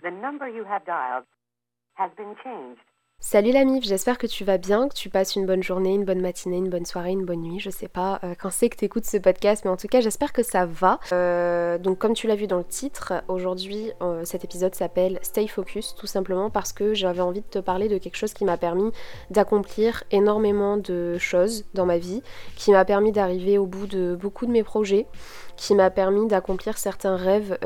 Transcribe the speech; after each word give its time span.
The 0.00 0.12
number 0.12 0.48
you 0.48 0.64
have 0.64 0.84
dialed 0.84 1.24
has 1.94 2.10
been 2.16 2.36
changed. 2.44 2.80
Salut 3.20 3.50
la 3.50 3.64
mif, 3.64 3.82
j'espère 3.82 4.16
que 4.16 4.28
tu 4.28 4.44
vas 4.44 4.56
bien, 4.56 4.88
que 4.88 4.94
tu 4.94 5.10
passes 5.10 5.34
une 5.34 5.44
bonne 5.44 5.64
journée, 5.64 5.92
une 5.92 6.04
bonne 6.04 6.20
matinée, 6.20 6.58
une 6.58 6.68
bonne 6.68 6.86
soirée, 6.86 7.10
une 7.10 7.24
bonne 7.24 7.40
nuit, 7.42 7.58
je 7.58 7.68
sais 7.68 7.88
pas 7.88 8.20
euh, 8.22 8.36
quand 8.40 8.50
c'est 8.50 8.68
que 8.68 8.76
tu 8.76 8.84
écoutes 8.84 9.06
ce 9.06 9.16
podcast, 9.16 9.64
mais 9.64 9.72
en 9.72 9.76
tout 9.76 9.88
cas 9.88 10.00
j'espère 10.00 10.32
que 10.32 10.44
ça 10.44 10.66
va. 10.66 11.00
Euh, 11.12 11.78
donc 11.78 11.98
comme 11.98 12.14
tu 12.14 12.28
l'as 12.28 12.36
vu 12.36 12.46
dans 12.46 12.58
le 12.58 12.64
titre, 12.64 13.24
aujourd'hui 13.26 13.90
euh, 14.02 14.24
cet 14.24 14.44
épisode 14.44 14.76
s'appelle 14.76 15.18
Stay 15.22 15.48
Focus, 15.48 15.96
tout 15.96 16.06
simplement 16.06 16.48
parce 16.48 16.72
que 16.72 16.94
j'avais 16.94 17.20
envie 17.20 17.40
de 17.40 17.46
te 17.46 17.58
parler 17.58 17.88
de 17.88 17.98
quelque 17.98 18.16
chose 18.16 18.34
qui 18.34 18.44
m'a 18.44 18.56
permis 18.56 18.92
d'accomplir 19.30 20.04
énormément 20.12 20.76
de 20.76 21.18
choses 21.18 21.64
dans 21.74 21.86
ma 21.86 21.98
vie, 21.98 22.22
qui 22.54 22.70
m'a 22.70 22.84
permis 22.84 23.10
d'arriver 23.10 23.58
au 23.58 23.66
bout 23.66 23.88
de 23.88 24.14
beaucoup 24.14 24.46
de 24.46 24.52
mes 24.52 24.62
projets, 24.62 25.08
qui 25.56 25.74
m'a 25.74 25.90
permis 25.90 26.28
d'accomplir 26.28 26.78
certains 26.78 27.16
rêves 27.16 27.58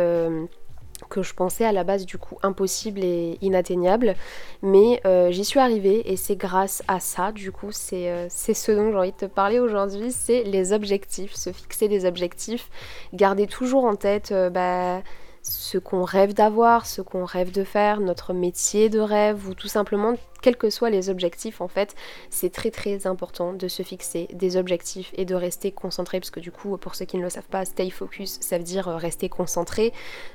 que 1.09 1.23
je 1.23 1.35
pensais 1.35 1.65
à 1.65 1.73
la 1.73 1.85
base 1.85 2.07
du 2.07 2.19
coup 2.19 2.39
impossible 2.43 3.03
et 3.03 3.39
inatteignable. 3.41 4.15
Mais 4.63 5.01
euh, 5.07 5.31
j'y 5.31 5.45
suis 5.45 5.61
arrivée 5.61 6.11
et 6.11 6.17
c'est 6.17 6.37
grâce 6.37 6.83
à 6.89 7.01
ça, 7.01 7.33
du 7.33 7.53
coup, 7.53 7.73
c'est 7.73 8.11
euh, 8.11 8.29
ce 8.29 8.73
dont 8.73 8.91
j'ai 8.91 8.97
envie 8.97 9.13
de 9.13 9.17
te 9.17 9.25
parler 9.27 9.59
aujourd'hui, 9.59 10.13
c'est 10.13 10.43
les 10.45 10.73
objectifs, 10.73 11.35
se 11.35 11.53
fixer 11.53 11.89
des 11.89 12.05
objectifs, 12.05 12.71
garder 13.13 13.47
toujours 13.47 13.85
en 13.85 13.97
tête 13.97 14.33
euh, 14.33 14.51
bah, 14.51 15.03
ce 15.43 15.77
qu'on 15.79 16.05
rêve 16.05 16.35
d'avoir, 16.35 16.87
ce 16.87 17.03
qu'on 17.03 17.25
rêve 17.25 17.51
de 17.51 17.65
faire, 17.65 18.01
notre 18.01 18.33
métier 18.33 18.89
de 18.89 19.01
rêve 19.01 19.49
ou 19.49 19.55
tout 19.55 19.69
simplement 19.69 20.15
quels 20.41 20.57
que 20.57 20.71
soient 20.71 20.91
les 20.91 21.09
objectifs 21.09 21.61
en 21.61 21.69
fait, 21.69 21.95
c'est 22.29 22.51
très 22.51 22.71
très 22.71 23.07
important 23.07 23.53
de 23.53 23.69
se 23.69 23.83
fixer 23.83 24.29
des 24.33 24.57
objectifs 24.57 25.13
et 25.17 25.25
de 25.25 25.35
rester 25.35 25.71
concentré 25.73 26.21
parce 26.21 26.31
que 26.31 26.41
du 26.41 26.51
coup 26.51 26.77
pour 26.77 26.95
ceux 26.95 27.05
qui 27.05 27.17
ne 27.17 27.23
le 27.23 27.31
savent 27.31 27.49
pas, 27.49 27.65
stay 27.65 27.91
focus 27.91 28.39
ça 28.41 28.59
veut 28.59 28.65
dire 28.65 28.89
euh, 28.89 28.97
rester 28.97 29.29
concentré, 29.29 29.93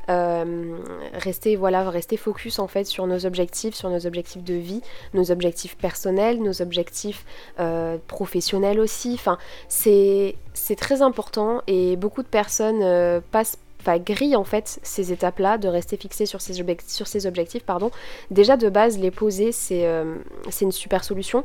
euh, 0.09 0.77
rester 1.13 1.55
voilà, 1.55 1.89
rester 1.89 2.17
focus 2.17 2.59
en 2.59 2.67
fait 2.67 2.85
sur 2.85 3.05
nos 3.05 3.25
objectifs, 3.25 3.75
sur 3.75 3.89
nos 3.89 4.05
objectifs 4.08 4.44
de 4.44 4.55
vie, 4.55 4.81
nos 5.13 5.31
objectifs 5.31 5.78
personnels, 5.78 6.41
nos 6.41 6.61
objectifs 6.61 7.25
euh, 7.59 7.97
professionnels 8.08 8.80
aussi, 8.80 9.13
enfin 9.13 9.38
c'est 9.67 10.35
très 10.78 11.02
important 11.02 11.61
et 11.67 11.95
beaucoup 11.95 12.23
de 12.23 12.28
personnes 12.28 13.22
passent 13.31 13.58
grille 13.97 14.35
en 14.35 14.43
fait 14.43 14.80
ces 14.83 15.11
étapes-là, 15.11 15.57
de 15.57 15.67
rester 15.67 15.97
fixé 15.97 16.25
sur 16.25 16.41
ces, 16.41 16.53
sur 16.88 17.07
ces 17.07 17.25
objectifs. 17.25 17.63
Pardon. 17.63 17.91
Déjà 18.31 18.57
de 18.57 18.69
base, 18.69 18.99
les 18.99 19.11
poser, 19.11 19.52
c'est 19.52 19.85
euh, 19.85 20.16
une 20.61 20.71
super 20.71 21.03
solution. 21.03 21.44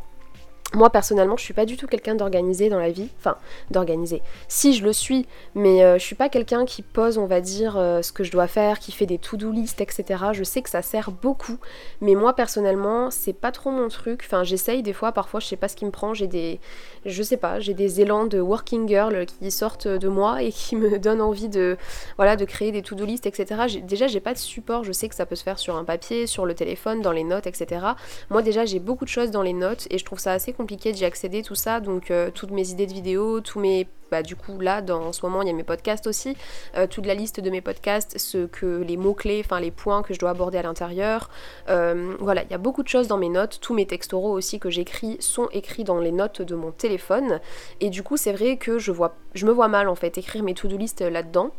Moi 0.74 0.88
personnellement, 0.88 1.36
je 1.36 1.44
suis 1.44 1.54
pas 1.54 1.66
du 1.66 1.76
tout 1.76 1.86
quelqu'un 1.86 2.14
d'organisé 2.14 2.70
dans 2.70 2.78
la 2.78 2.90
vie. 2.90 3.10
Enfin, 3.18 3.36
d'organisé. 3.70 4.22
Si 4.48 4.72
je 4.72 4.84
le 4.84 4.92
suis, 4.92 5.26
mais 5.54 5.84
euh, 5.84 5.98
je 5.98 6.02
suis 6.02 6.14
pas 6.14 6.30
quelqu'un 6.30 6.64
qui 6.64 6.80
pose, 6.80 7.18
on 7.18 7.26
va 7.26 7.40
dire, 7.42 7.76
euh, 7.76 8.00
ce 8.00 8.10
que 8.10 8.24
je 8.24 8.32
dois 8.32 8.46
faire, 8.46 8.78
qui 8.78 8.90
fait 8.90 9.04
des 9.04 9.18
to-do 9.18 9.50
list, 9.50 9.82
etc. 9.82 10.24
Je 10.32 10.44
sais 10.44 10.62
que 10.62 10.70
ça 10.70 10.80
sert 10.80 11.10
beaucoup, 11.10 11.58
mais 12.00 12.14
moi 12.14 12.34
personnellement, 12.34 13.10
c'est 13.10 13.34
pas 13.34 13.52
trop 13.52 13.70
mon 13.70 13.88
truc. 13.88 14.22
Enfin, 14.24 14.44
j'essaye 14.44 14.82
des 14.82 14.94
fois, 14.94 15.12
parfois, 15.12 15.40
je 15.40 15.46
sais 15.46 15.56
pas 15.56 15.68
ce 15.68 15.76
qui 15.76 15.84
me 15.84 15.90
prend. 15.90 16.14
J'ai 16.14 16.26
des, 16.26 16.58
je 17.04 17.22
sais 17.22 17.36
pas, 17.36 17.60
j'ai 17.60 17.74
des 17.74 18.00
élans 18.00 18.24
de 18.24 18.40
working 18.40 18.88
girl 18.88 19.26
qui 19.26 19.50
sortent 19.50 19.88
de 19.88 20.08
moi 20.08 20.42
et 20.42 20.52
qui 20.52 20.76
me 20.76 20.98
donnent 21.02 21.20
envie 21.20 21.50
de, 21.50 21.76
voilà, 22.16 22.36
de 22.36 22.46
créer 22.46 22.72
des 22.72 22.80
to-do 22.80 23.04
list, 23.04 23.26
etc. 23.26 23.80
Déjà, 23.82 24.06
j'ai 24.06 24.20
pas 24.20 24.32
de 24.32 24.38
support. 24.38 24.84
Je 24.84 24.92
sais 24.92 25.08
que 25.08 25.14
ça 25.14 25.26
peut 25.26 25.36
se 25.36 25.42
faire 25.42 25.58
sur 25.58 25.76
un 25.76 25.84
papier, 25.84 26.26
sur 26.26 26.46
le 26.46 26.54
téléphone, 26.54 27.02
dans 27.02 27.12
les 27.12 27.24
notes, 27.24 27.46
etc. 27.46 27.84
Moi 28.30 28.40
déjà, 28.40 28.64
j'ai 28.64 28.78
beaucoup 28.78 29.04
de 29.04 29.10
choses 29.10 29.30
dans 29.30 29.42
les 29.42 29.52
notes 29.52 29.86
et 29.90 29.98
je 29.98 30.04
trouve 30.04 30.18
ça 30.18 30.32
assez 30.32 30.52
compliqué 30.52 30.61
d'y 30.64 31.04
accéder, 31.04 31.42
tout 31.42 31.54
ça. 31.54 31.80
Donc, 31.80 32.10
euh, 32.10 32.30
toutes 32.32 32.50
mes 32.50 32.70
idées 32.70 32.86
de 32.86 32.92
vidéos, 32.92 33.40
tous 33.40 33.60
mes. 33.60 33.86
Bah, 34.10 34.22
du 34.22 34.36
coup, 34.36 34.60
là, 34.60 34.82
dans, 34.82 35.06
en 35.06 35.12
ce 35.12 35.24
moment, 35.24 35.40
il 35.40 35.48
y 35.48 35.50
a 35.50 35.54
mes 35.54 35.64
podcasts 35.64 36.06
aussi. 36.06 36.36
Euh, 36.76 36.86
toute 36.86 37.06
la 37.06 37.14
liste 37.14 37.40
de 37.40 37.48
mes 37.48 37.62
podcasts, 37.62 38.18
ce 38.18 38.46
que 38.46 38.82
les 38.82 38.98
mots-clés, 38.98 39.40
enfin 39.42 39.58
les 39.58 39.70
points 39.70 40.02
que 40.02 40.12
je 40.12 40.18
dois 40.18 40.30
aborder 40.30 40.58
à 40.58 40.62
l'intérieur. 40.62 41.30
Euh, 41.70 42.14
voilà, 42.20 42.42
il 42.42 42.50
y 42.50 42.54
a 42.54 42.58
beaucoup 42.58 42.82
de 42.82 42.88
choses 42.88 43.08
dans 43.08 43.16
mes 43.16 43.30
notes. 43.30 43.58
Tous 43.62 43.72
mes 43.72 43.86
textes 43.86 44.12
oraux 44.12 44.32
aussi 44.32 44.60
que 44.60 44.68
j'écris 44.68 45.16
sont 45.20 45.48
écrits 45.52 45.84
dans 45.84 45.98
les 45.98 46.12
notes 46.12 46.42
de 46.42 46.54
mon 46.54 46.72
téléphone. 46.72 47.40
Et 47.80 47.88
du 47.88 48.02
coup, 48.02 48.18
c'est 48.18 48.32
vrai 48.32 48.58
que 48.58 48.78
je, 48.78 48.92
vois, 48.92 49.16
je 49.34 49.46
me 49.46 49.52
vois 49.52 49.68
mal 49.68 49.88
en 49.88 49.94
fait 49.94 50.18
écrire 50.18 50.42
mes 50.42 50.52
to-do 50.52 50.76
list 50.76 51.00
là-dedans. 51.00 51.50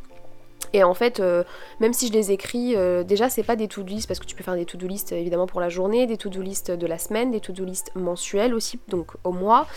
Et 0.74 0.84
en 0.84 0.96
fait, 0.96 1.20
euh, 1.20 1.44
même 1.80 1.94
si 1.94 2.08
je 2.08 2.14
les 2.14 2.32
écris, 2.32 2.76
euh, 2.76 3.04
déjà 3.04 3.30
c'est 3.30 3.44
pas 3.44 3.56
des 3.56 3.68
to-do 3.68 3.88
list 3.88 4.08
parce 4.08 4.20
que 4.20 4.26
tu 4.26 4.36
peux 4.36 4.44
faire 4.44 4.56
des 4.56 4.66
to-do 4.66 4.88
list 4.88 5.12
évidemment 5.12 5.46
pour 5.46 5.62
la 5.62 5.70
journée, 5.70 6.08
des 6.08 6.18
to-do 6.18 6.42
list 6.42 6.72
de 6.72 6.88
la 6.88 6.98
semaine, 6.98 7.30
des 7.30 7.40
to-do 7.40 7.64
list 7.64 7.92
mensuelles 7.96 8.56
aussi, 8.56 8.80
donc 8.88 9.12
au 9.24 9.32
mois. 9.32 9.68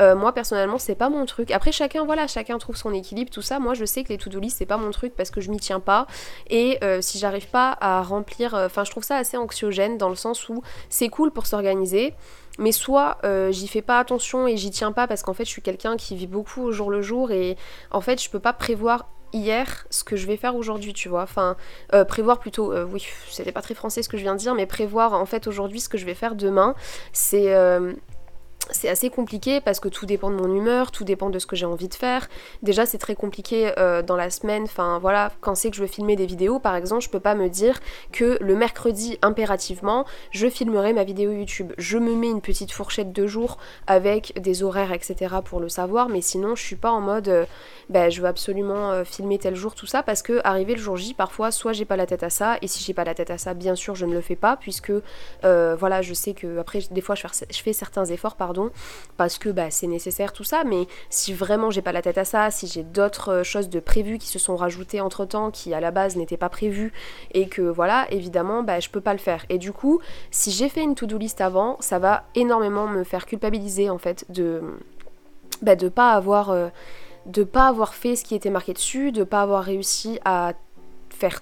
Euh, 0.00 0.14
moi 0.14 0.32
personnellement, 0.32 0.78
c'est 0.78 0.94
pas 0.94 1.10
mon 1.10 1.26
truc. 1.26 1.50
Après 1.50 1.72
chacun, 1.72 2.04
voilà, 2.04 2.28
chacun 2.28 2.58
trouve 2.58 2.76
son 2.76 2.94
équilibre, 2.94 3.30
tout 3.32 3.42
ça. 3.42 3.58
Moi 3.58 3.74
je 3.74 3.84
sais 3.84 4.04
que 4.04 4.10
les 4.10 4.18
to-do 4.18 4.38
list 4.38 4.58
c'est 4.58 4.66
pas 4.66 4.76
mon 4.76 4.92
truc 4.92 5.14
parce 5.16 5.30
que 5.30 5.40
je 5.40 5.50
m'y 5.50 5.58
tiens 5.58 5.80
pas. 5.80 6.06
Et 6.48 6.78
si 7.00 7.18
j'arrive 7.18 7.48
pas 7.48 7.76
à 7.80 8.02
remplir, 8.02 8.54
enfin 8.54 8.84
je 8.84 8.90
trouve 8.92 9.04
ça 9.04 9.16
assez 9.16 9.36
anxiogène 9.36 9.98
dans 9.98 10.08
le 10.08 10.14
sens 10.14 10.48
où 10.48 10.62
c'est 10.88 11.08
cool 11.08 11.32
pour 11.32 11.46
s'organiser 11.46 12.14
mais 12.56 12.70
soit 12.70 13.18
j'y 13.50 13.66
fais 13.66 13.82
pas 13.82 13.98
attention 13.98 14.46
et 14.46 14.56
j'y 14.56 14.70
tiens 14.70 14.92
pas 14.92 15.08
parce 15.08 15.22
qu'en 15.22 15.34
fait 15.34 15.44
je 15.44 15.50
suis 15.50 15.62
quelqu'un 15.62 15.96
qui 15.96 16.14
vit 16.14 16.28
beaucoup 16.28 16.62
au 16.62 16.72
jour 16.72 16.90
le 16.90 17.02
jour 17.02 17.32
et 17.32 17.56
en 17.90 18.00
fait 18.00 18.22
je 18.22 18.30
peux 18.30 18.38
pas 18.38 18.52
prévoir 18.52 19.06
hier 19.34 19.86
ce 19.90 20.04
que 20.04 20.16
je 20.16 20.26
vais 20.26 20.36
faire 20.36 20.56
aujourd'hui, 20.56 20.94
tu 20.94 21.08
vois. 21.08 21.22
Enfin, 21.22 21.56
euh, 21.92 22.04
prévoir 22.04 22.38
plutôt, 22.38 22.72
euh, 22.72 22.86
oui, 22.90 23.06
c'était 23.28 23.52
pas 23.52 23.60
très 23.60 23.74
français 23.74 24.02
ce 24.02 24.08
que 24.08 24.16
je 24.16 24.22
viens 24.22 24.34
de 24.34 24.38
dire, 24.40 24.54
mais 24.54 24.66
prévoir 24.66 25.12
en 25.12 25.26
fait 25.26 25.46
aujourd'hui 25.46 25.80
ce 25.80 25.88
que 25.88 25.98
je 25.98 26.06
vais 26.06 26.14
faire 26.14 26.34
demain, 26.36 26.74
c'est 27.12 27.54
euh, 27.54 27.92
c'est 28.70 28.88
assez 28.88 29.10
compliqué 29.10 29.60
parce 29.60 29.78
que 29.78 29.88
tout 29.88 30.06
dépend 30.06 30.30
de 30.30 30.36
mon 30.36 30.54
humeur, 30.54 30.90
tout 30.90 31.04
dépend 31.04 31.28
de 31.28 31.38
ce 31.38 31.46
que 31.46 31.56
j'ai 31.56 31.66
envie 31.66 31.88
de 31.88 31.94
faire. 31.94 32.28
Déjà, 32.62 32.86
c'est 32.86 32.98
très 32.98 33.14
compliqué 33.14 33.72
euh, 33.78 34.02
dans 34.02 34.16
la 34.16 34.30
semaine. 34.30 34.64
Enfin, 34.64 34.98
voilà, 34.98 35.32
quand 35.40 35.54
c'est 35.54 35.70
que 35.70 35.76
je 35.76 35.82
veux 35.82 35.86
filmer 35.86 36.16
des 36.16 36.26
vidéos, 36.26 36.58
par 36.58 36.74
exemple, 36.74 37.02
je 37.02 37.10
peux 37.10 37.20
pas 37.20 37.34
me 37.34 37.48
dire 37.48 37.80
que 38.12 38.38
le 38.40 38.56
mercredi, 38.56 39.18
impérativement, 39.22 40.06
je 40.30 40.48
filmerai 40.48 40.92
ma 40.92 41.04
vidéo 41.04 41.32
YouTube. 41.32 41.72
Je 41.76 41.98
me 41.98 42.14
mets 42.14 42.30
une 42.30 42.40
petite 42.40 42.72
fourchette 42.72 43.12
de 43.12 43.26
jours 43.26 43.58
avec 43.86 44.40
des 44.40 44.62
horaires, 44.62 44.92
etc. 44.92 45.36
pour 45.44 45.60
le 45.60 45.68
savoir, 45.68 46.08
mais 46.08 46.22
sinon, 46.22 46.54
je 46.54 46.62
suis 46.62 46.76
pas 46.76 46.90
en 46.90 47.00
mode, 47.00 47.28
euh, 47.28 47.44
ben, 47.90 48.10
je 48.10 48.22
veux 48.22 48.28
absolument 48.28 48.92
euh, 48.92 49.04
filmer 49.04 49.38
tel 49.38 49.54
jour, 49.54 49.74
tout 49.74 49.86
ça, 49.86 50.02
parce 50.02 50.22
que 50.22 50.40
arrivé 50.44 50.74
le 50.74 50.80
jour 50.80 50.96
J, 50.96 51.12
parfois, 51.12 51.50
soit 51.50 51.72
j'ai 51.72 51.84
pas 51.84 51.96
la 51.96 52.06
tête 52.06 52.22
à 52.22 52.30
ça, 52.30 52.56
et 52.62 52.68
si 52.68 52.82
j'ai 52.82 52.94
pas 52.94 53.04
la 53.04 53.14
tête 53.14 53.30
à 53.30 53.38
ça, 53.38 53.52
bien 53.52 53.74
sûr, 53.74 53.94
je 53.94 54.06
ne 54.06 54.14
le 54.14 54.22
fais 54.22 54.36
pas, 54.36 54.56
puisque, 54.56 54.92
voilà, 55.42 56.00
je 56.00 56.14
sais 56.14 56.32
que 56.32 56.58
après, 56.58 56.80
des 56.90 57.00
fois, 57.00 57.14
je 57.14 57.26
fais, 57.26 57.46
je 57.50 57.62
fais 57.62 57.72
certains 57.72 58.06
efforts, 58.06 58.36
pardon 58.36 58.53
parce 59.16 59.38
que 59.38 59.48
bah, 59.48 59.70
c'est 59.70 59.86
nécessaire 59.86 60.32
tout 60.32 60.44
ça, 60.44 60.64
mais 60.64 60.86
si 61.10 61.32
vraiment 61.32 61.70
j'ai 61.70 61.82
pas 61.82 61.92
la 61.92 62.02
tête 62.02 62.18
à 62.18 62.24
ça, 62.24 62.50
si 62.50 62.66
j'ai 62.66 62.82
d'autres 62.82 63.32
euh, 63.32 63.42
choses 63.44 63.68
de 63.68 63.80
prévues 63.80 64.18
qui 64.18 64.28
se 64.28 64.38
sont 64.38 64.56
rajoutées 64.56 65.00
entre 65.00 65.24
temps, 65.24 65.50
qui 65.50 65.74
à 65.74 65.80
la 65.80 65.90
base 65.90 66.16
n'étaient 66.16 66.36
pas 66.36 66.48
prévues, 66.48 66.92
et 67.32 67.48
que 67.48 67.62
voilà, 67.62 68.06
évidemment, 68.10 68.62
bah, 68.62 68.80
je 68.80 68.88
peux 68.88 69.00
pas 69.00 69.12
le 69.12 69.18
faire. 69.18 69.44
Et 69.48 69.58
du 69.58 69.72
coup, 69.72 70.00
si 70.30 70.50
j'ai 70.50 70.68
fait 70.68 70.82
une 70.82 70.94
to-do 70.94 71.18
list 71.18 71.40
avant, 71.40 71.76
ça 71.80 71.98
va 71.98 72.24
énormément 72.34 72.86
me 72.86 73.04
faire 73.04 73.26
culpabiliser 73.26 73.90
en 73.90 73.98
fait 73.98 74.24
de, 74.30 74.62
bah, 75.62 75.76
pas 75.76 76.12
avoir. 76.12 76.50
Euh, 76.50 76.68
de 77.26 77.42
pas 77.42 77.68
avoir 77.68 77.94
fait 77.94 78.16
ce 78.16 78.22
qui 78.24 78.34
était 78.34 78.50
marqué 78.50 78.74
dessus, 78.74 79.10
de 79.10 79.24
pas 79.24 79.40
avoir 79.40 79.64
réussi 79.64 80.18
à 80.26 80.52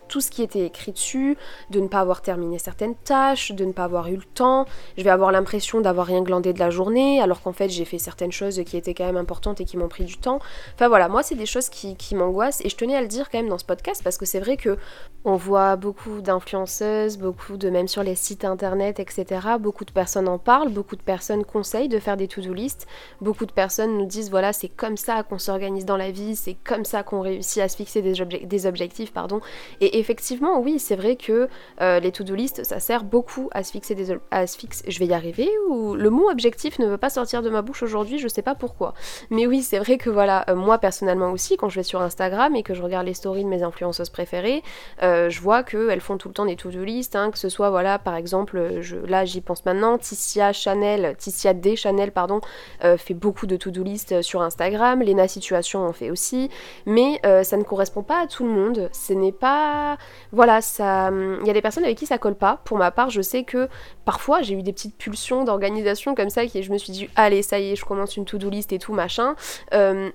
tout 0.08 0.20
ce 0.20 0.30
qui 0.30 0.42
était 0.42 0.66
écrit 0.66 0.92
dessus, 0.92 1.36
de 1.70 1.80
ne 1.80 1.88
pas 1.88 2.00
avoir 2.00 2.22
terminé 2.22 2.58
certaines 2.58 2.94
tâches, 2.94 3.52
de 3.52 3.64
ne 3.64 3.72
pas 3.72 3.84
avoir 3.84 4.08
eu 4.08 4.16
le 4.16 4.24
temps. 4.24 4.66
Je 4.96 5.02
vais 5.02 5.10
avoir 5.10 5.32
l'impression 5.32 5.80
d'avoir 5.80 6.06
rien 6.06 6.22
glandé 6.22 6.52
de 6.52 6.58
la 6.58 6.70
journée, 6.70 7.20
alors 7.20 7.42
qu'en 7.42 7.52
fait 7.52 7.68
j'ai 7.68 7.84
fait 7.84 7.98
certaines 7.98 8.32
choses 8.32 8.62
qui 8.64 8.76
étaient 8.76 8.94
quand 8.94 9.06
même 9.06 9.16
importantes 9.16 9.60
et 9.60 9.64
qui 9.64 9.76
m'ont 9.76 9.88
pris 9.88 10.04
du 10.04 10.16
temps. 10.16 10.40
Enfin 10.74 10.88
voilà, 10.88 11.08
moi 11.08 11.22
c'est 11.22 11.34
des 11.34 11.46
choses 11.46 11.68
qui, 11.68 11.96
m'angoissent 12.14 12.60
et 12.62 12.68
je 12.68 12.76
tenais 12.76 12.94
à 12.94 13.00
le 13.00 13.08
dire 13.08 13.30
quand 13.30 13.38
même 13.38 13.48
dans 13.48 13.58
ce 13.58 13.64
podcast 13.64 14.02
parce 14.04 14.18
que 14.18 14.26
c'est 14.26 14.40
vrai 14.40 14.56
que 14.56 14.76
on 15.24 15.36
voit 15.36 15.76
beaucoup 15.76 16.20
d'influenceuses, 16.20 17.16
beaucoup 17.16 17.56
de 17.56 17.70
même 17.70 17.88
sur 17.88 18.02
les 18.02 18.16
sites 18.16 18.44
internet, 18.44 19.00
etc. 19.00 19.40
Beaucoup 19.60 19.84
de 19.84 19.92
personnes 19.92 20.28
en 20.28 20.38
parlent, 20.38 20.68
beaucoup 20.68 20.96
de 20.96 21.02
personnes 21.02 21.44
conseillent 21.44 21.88
de 21.88 21.98
faire 21.98 22.16
des 22.16 22.28
to-do 22.28 22.52
list, 22.52 22.86
beaucoup 23.20 23.46
de 23.46 23.52
personnes 23.52 23.96
nous 23.96 24.06
disent 24.06 24.30
voilà 24.30 24.52
c'est 24.52 24.68
comme 24.68 24.96
ça 24.96 25.22
qu'on 25.22 25.38
s'organise 25.38 25.86
dans 25.86 25.96
la 25.96 26.10
vie, 26.10 26.36
c'est 26.36 26.56
comme 26.64 26.84
ça 26.84 27.02
qu'on 27.02 27.20
réussit 27.20 27.62
à 27.62 27.68
se 27.68 27.76
fixer 27.76 28.02
des 28.02 28.66
objectifs, 28.66 29.12
pardon. 29.12 29.40
Et 29.80 29.98
effectivement, 29.98 30.60
oui, 30.60 30.78
c'est 30.78 30.96
vrai 30.96 31.16
que 31.16 31.48
euh, 31.80 32.00
les 32.00 32.12
to-do 32.12 32.34
list, 32.34 32.64
ça 32.64 32.80
sert 32.80 33.04
beaucoup 33.04 33.48
à 33.52 33.62
se 33.62 33.72
fixer 33.72 33.94
des... 33.94 34.16
À 34.30 34.46
se. 34.46 34.56
Je 34.86 34.98
vais 34.98 35.06
y 35.06 35.14
arriver 35.14 35.48
ou 35.68 35.94
le 35.94 36.10
mot 36.10 36.30
objectif 36.30 36.78
ne 36.78 36.86
veut 36.86 36.98
pas 36.98 37.10
sortir 37.10 37.42
de 37.42 37.50
ma 37.50 37.62
bouche 37.62 37.82
aujourd'hui, 37.82 38.18
je 38.18 38.28
sais 38.28 38.42
pas 38.42 38.54
pourquoi. 38.54 38.94
Mais 39.30 39.46
oui, 39.46 39.62
c'est 39.62 39.78
vrai 39.78 39.98
que 39.98 40.10
voilà, 40.10 40.44
euh, 40.48 40.54
moi 40.54 40.78
personnellement 40.78 41.32
aussi, 41.32 41.56
quand 41.56 41.68
je 41.68 41.76
vais 41.76 41.82
sur 41.82 42.00
Instagram 42.00 42.54
et 42.54 42.62
que 42.62 42.74
je 42.74 42.82
regarde 42.82 43.06
les 43.06 43.14
stories 43.14 43.44
de 43.44 43.48
mes 43.48 43.62
influenceuses 43.62 44.10
préférées, 44.10 44.62
euh, 45.02 45.30
je 45.30 45.40
vois 45.40 45.62
qu'elles 45.62 46.00
font 46.00 46.16
tout 46.16 46.28
le 46.28 46.34
temps 46.34 46.46
des 46.46 46.56
to-do 46.56 46.84
list, 46.84 47.16
hein, 47.16 47.30
que 47.30 47.38
ce 47.38 47.48
soit, 47.48 47.70
voilà, 47.70 47.98
par 47.98 48.14
exemple, 48.14 48.80
là 49.06 49.24
j'y 49.24 49.40
pense 49.40 49.64
maintenant, 49.64 49.98
Ticia 49.98 50.52
Chanel, 50.52 51.16
Ticia 51.18 51.54
D 51.54 51.76
Chanel, 51.76 52.12
pardon, 52.12 52.40
fait 52.80 53.14
beaucoup 53.14 53.46
de 53.46 53.56
to-do 53.56 53.82
list 53.82 54.22
sur 54.22 54.42
Instagram, 54.42 55.02
Lena 55.02 55.28
Situation 55.28 55.86
en 55.86 55.92
fait 55.92 56.10
aussi, 56.10 56.50
mais 56.86 57.20
ça 57.42 57.56
ne 57.56 57.62
correspond 57.62 58.02
pas 58.02 58.22
à 58.22 58.26
tout 58.26 58.44
le 58.44 58.50
monde, 58.50 58.90
ce 58.92 59.12
n'est 59.12 59.32
pas 59.32 59.61
voilà, 60.32 60.60
ça. 60.60 61.10
Il 61.40 61.46
y 61.46 61.50
a 61.50 61.52
des 61.52 61.62
personnes 61.62 61.84
avec 61.84 61.98
qui 61.98 62.06
ça 62.06 62.18
colle 62.18 62.34
pas. 62.34 62.60
Pour 62.64 62.78
ma 62.78 62.90
part, 62.90 63.10
je 63.10 63.22
sais 63.22 63.44
que 63.44 63.68
parfois 64.04 64.42
j'ai 64.42 64.54
eu 64.54 64.62
des 64.62 64.72
petites 64.72 64.96
pulsions 64.96 65.44
d'organisation 65.44 66.14
comme 66.14 66.30
ça, 66.30 66.46
qui 66.46 66.62
je 66.62 66.72
me 66.72 66.78
suis 66.78 66.92
dit, 66.92 67.08
allez, 67.16 67.42
ça 67.42 67.58
y 67.58 67.72
est, 67.72 67.76
je 67.76 67.84
commence 67.84 68.16
une 68.16 68.24
to-do 68.24 68.50
list 68.50 68.72
et 68.72 68.78
tout, 68.78 68.92
machin. 68.92 69.34
Euh, 69.74 70.10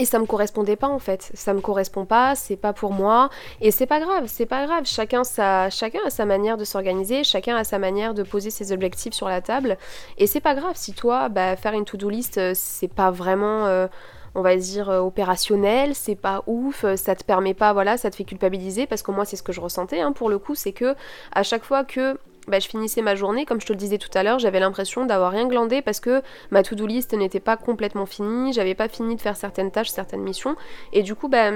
et 0.00 0.06
ça 0.06 0.18
me 0.18 0.24
correspondait 0.24 0.76
pas 0.76 0.88
en 0.88 0.98
fait. 0.98 1.30
Ça 1.34 1.52
me 1.52 1.60
correspond 1.60 2.06
pas, 2.06 2.34
c'est 2.34 2.56
pas 2.56 2.72
pour 2.72 2.92
moi. 2.92 3.28
Et 3.60 3.70
c'est 3.70 3.84
pas 3.84 4.00
grave, 4.00 4.24
c'est 4.28 4.46
pas 4.46 4.64
grave. 4.64 4.84
Chacun, 4.86 5.20
a 5.20 5.70
sa 5.70 6.24
manière 6.24 6.56
de 6.56 6.64
s'organiser, 6.64 7.22
chacun 7.22 7.54
a 7.54 7.64
sa 7.64 7.78
manière 7.78 8.14
de 8.14 8.22
poser 8.22 8.48
ses 8.48 8.72
objectifs 8.72 9.12
sur 9.12 9.28
la 9.28 9.42
table. 9.42 9.76
Et 10.16 10.26
c'est 10.26 10.40
pas 10.40 10.54
grave 10.54 10.72
si 10.74 10.94
toi, 10.94 11.28
bah, 11.28 11.54
faire 11.56 11.74
une 11.74 11.84
to-do 11.84 12.08
list, 12.08 12.38
euh, 12.38 12.52
c'est 12.54 12.88
pas 12.88 13.10
vraiment. 13.10 13.66
Euh, 13.66 13.88
on 14.34 14.42
va 14.42 14.56
dire 14.56 14.90
euh, 14.90 15.00
opérationnel, 15.00 15.94
c'est 15.94 16.14
pas 16.16 16.42
ouf, 16.46 16.84
ça 16.96 17.14
te 17.14 17.24
permet 17.24 17.54
pas, 17.54 17.72
voilà, 17.72 17.96
ça 17.96 18.10
te 18.10 18.16
fait 18.16 18.24
culpabiliser 18.24 18.86
parce 18.86 19.02
que 19.02 19.10
moi 19.10 19.24
c'est 19.24 19.36
ce 19.36 19.42
que 19.42 19.52
je 19.52 19.60
ressentais 19.60 20.00
hein, 20.00 20.12
pour 20.12 20.28
le 20.28 20.38
coup, 20.38 20.54
c'est 20.54 20.72
que 20.72 20.94
à 21.32 21.42
chaque 21.42 21.64
fois 21.64 21.84
que 21.84 22.18
bah, 22.48 22.58
je 22.58 22.68
finissais 22.68 23.02
ma 23.02 23.14
journée, 23.14 23.44
comme 23.44 23.60
je 23.60 23.66
te 23.66 23.72
le 23.72 23.78
disais 23.78 23.98
tout 23.98 24.10
à 24.14 24.22
l'heure, 24.22 24.38
j'avais 24.38 24.60
l'impression 24.60 25.06
d'avoir 25.06 25.30
rien 25.30 25.46
glandé 25.46 25.82
parce 25.82 26.00
que 26.00 26.22
ma 26.50 26.62
to-do 26.62 26.86
list 26.86 27.12
n'était 27.12 27.40
pas 27.40 27.56
complètement 27.56 28.06
finie, 28.06 28.52
j'avais 28.52 28.74
pas 28.74 28.88
fini 28.88 29.14
de 29.14 29.20
faire 29.20 29.36
certaines 29.36 29.70
tâches, 29.70 29.90
certaines 29.90 30.22
missions, 30.22 30.56
et 30.92 31.02
du 31.02 31.14
coup, 31.14 31.28
bah, 31.28 31.52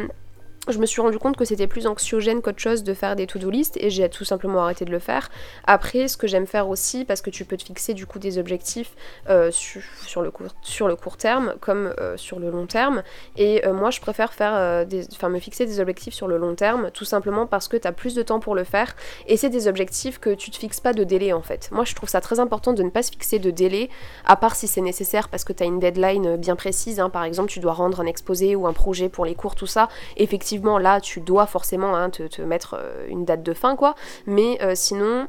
je 0.68 0.78
me 0.78 0.86
suis 0.86 1.00
rendu 1.00 1.18
compte 1.18 1.36
que 1.36 1.44
c'était 1.44 1.66
plus 1.66 1.86
anxiogène 1.86 2.40
qu'autre 2.40 2.58
chose 2.58 2.84
de 2.84 2.94
faire 2.94 3.16
des 3.16 3.26
to-do 3.26 3.50
list 3.50 3.76
et 3.76 3.90
j'ai 3.90 4.08
tout 4.08 4.24
simplement 4.24 4.62
arrêté 4.62 4.84
de 4.84 4.90
le 4.90 4.98
faire. 4.98 5.30
Après, 5.66 6.08
ce 6.08 6.16
que 6.16 6.26
j'aime 6.26 6.46
faire 6.46 6.68
aussi, 6.68 7.04
parce 7.04 7.20
que 7.20 7.30
tu 7.30 7.44
peux 7.44 7.56
te 7.56 7.64
fixer 7.64 7.92
du 7.92 8.06
coup 8.06 8.18
des 8.18 8.38
objectifs 8.38 8.94
euh, 9.28 9.50
sur, 9.50 10.22
le 10.22 10.30
court, 10.30 10.46
sur 10.62 10.88
le 10.88 10.96
court 10.96 11.16
terme 11.16 11.54
comme 11.60 11.94
euh, 11.98 12.16
sur 12.16 12.38
le 12.38 12.50
long 12.50 12.66
terme. 12.66 13.02
Et 13.36 13.66
euh, 13.66 13.74
moi, 13.74 13.90
je 13.90 14.00
préfère 14.00 14.32
faire 14.32 14.86
des, 14.86 15.06
me 15.28 15.38
fixer 15.38 15.66
des 15.66 15.80
objectifs 15.80 16.14
sur 16.14 16.28
le 16.28 16.36
long 16.38 16.54
terme, 16.54 16.90
tout 16.92 17.04
simplement 17.04 17.46
parce 17.46 17.68
que 17.68 17.76
tu 17.76 17.86
as 17.86 17.92
plus 17.92 18.14
de 18.14 18.22
temps 18.22 18.40
pour 18.40 18.54
le 18.54 18.64
faire. 18.64 18.94
Et 19.26 19.36
c'est 19.36 19.50
des 19.50 19.68
objectifs 19.68 20.18
que 20.18 20.30
tu 20.34 20.50
te 20.50 20.56
fixes 20.56 20.80
pas 20.80 20.92
de 20.92 21.04
délai 21.04 21.32
en 21.32 21.42
fait. 21.42 21.68
Moi, 21.72 21.84
je 21.84 21.94
trouve 21.94 22.08
ça 22.08 22.20
très 22.20 22.40
important 22.40 22.72
de 22.72 22.82
ne 22.82 22.90
pas 22.90 23.02
se 23.02 23.10
fixer 23.10 23.38
de 23.38 23.50
délai, 23.50 23.90
à 24.24 24.36
part 24.36 24.54
si 24.54 24.66
c'est 24.66 24.80
nécessaire 24.80 25.28
parce 25.28 25.44
que 25.44 25.52
tu 25.52 25.62
as 25.62 25.66
une 25.66 25.78
deadline 25.78 26.36
bien 26.36 26.56
précise. 26.56 27.00
Hein. 27.00 27.10
Par 27.10 27.24
exemple, 27.24 27.50
tu 27.50 27.60
dois 27.60 27.72
rendre 27.72 28.00
un 28.00 28.06
exposé 28.06 28.56
ou 28.56 28.66
un 28.66 28.72
projet 28.72 29.08
pour 29.08 29.24
les 29.24 29.34
cours, 29.34 29.54
tout 29.54 29.66
ça. 29.66 29.88
Effectivement, 30.16 30.53
là 30.78 31.00
tu 31.00 31.20
dois 31.20 31.46
forcément 31.46 31.96
hein, 31.96 32.10
te, 32.10 32.42
mettre 32.42 32.76
euh, 32.78 33.06
une 33.08 33.24
date 33.24 33.42
de 33.42 33.54
fin 33.54 33.76
quoi. 33.76 33.94
Mais 34.26 34.58
euh, 34.62 34.74
sinon 34.74 35.28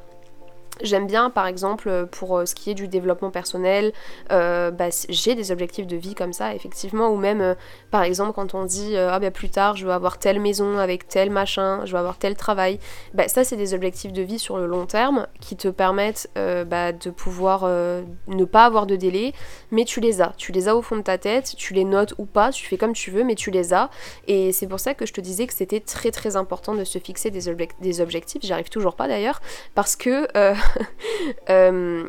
J'aime 0.81 1.07
bien, 1.07 1.29
par 1.29 1.47
exemple, 1.47 2.07
pour 2.11 2.37
euh, 2.37 2.45
ce 2.45 2.53
qui 2.53 2.69
est 2.69 2.73
du 2.73 2.89
développement 2.89 3.31
personnel, 3.31 3.93
euh, 4.31 4.71
bah, 4.71 4.89
j'ai 5.07 5.33
des 5.33 5.51
objectifs 5.51 5.87
de 5.87 5.95
vie 5.95 6.15
comme 6.15 6.33
ça, 6.33 6.53
effectivement, 6.53 7.09
ou 7.09 7.15
même, 7.15 7.39
euh, 7.39 7.55
par 7.91 8.03
exemple, 8.03 8.33
quand 8.33 8.53
on 8.53 8.65
dit 8.65 8.97
ah 8.97 9.19
bah 9.19 9.31
plus 9.31 9.49
tard, 9.49 9.77
je 9.77 9.85
veux 9.85 9.93
avoir 9.93 10.17
telle 10.17 10.39
maison 10.39 10.77
avec 10.77 11.07
tel 11.07 11.29
machin, 11.29 11.85
je 11.85 11.93
veux 11.93 11.97
avoir 11.97 12.17
tel 12.17 12.35
travail, 12.35 12.79
bah, 13.13 13.27
ça, 13.27 13.43
c'est 13.43 13.55
des 13.55 13.73
objectifs 13.73 14.11
de 14.11 14.21
vie 14.21 14.39
sur 14.39 14.57
le 14.57 14.65
long 14.65 14.85
terme 14.85 15.27
qui 15.39 15.55
te 15.55 15.69
permettent 15.69 16.29
bah, 16.35 16.91
de 16.91 17.09
pouvoir 17.09 17.63
ne 17.63 18.45
pas 18.45 18.65
avoir 18.65 18.85
de 18.85 18.95
délai, 18.95 19.33
mais 19.71 19.85
tu 19.85 20.01
les 20.01 20.21
as, 20.21 20.33
tu 20.37 20.51
les 20.51 20.67
as 20.67 20.75
au 20.75 20.81
fond 20.81 20.97
de 20.97 21.01
ta 21.01 21.17
tête, 21.17 21.53
tu 21.57 21.73
les 21.73 21.85
notes 21.85 22.13
ou 22.17 22.25
pas, 22.25 22.51
tu 22.51 22.65
fais 22.65 22.77
comme 22.77 22.93
tu 22.93 23.11
veux, 23.11 23.23
mais 23.23 23.35
tu 23.35 23.51
les 23.51 23.73
as, 23.73 23.89
et 24.27 24.51
c'est 24.51 24.67
pour 24.67 24.79
ça 24.79 24.93
que 24.93 25.05
je 25.05 25.13
te 25.13 25.21
disais 25.21 25.47
que 25.47 25.53
c'était 25.53 25.79
très 25.79 26.11
très 26.11 26.35
important 26.35 26.75
de 26.75 26.83
se 26.83 26.99
fixer 26.99 27.31
des, 27.31 27.55
des 27.79 28.01
objectifs, 28.01 28.41
j'y 28.43 28.53
arrive 28.53 28.69
toujours 28.69 28.95
pas 28.95 29.07
d'ailleurs, 29.07 29.41
parce 29.73 29.95
que 29.95 30.27
Euh, 31.49 32.07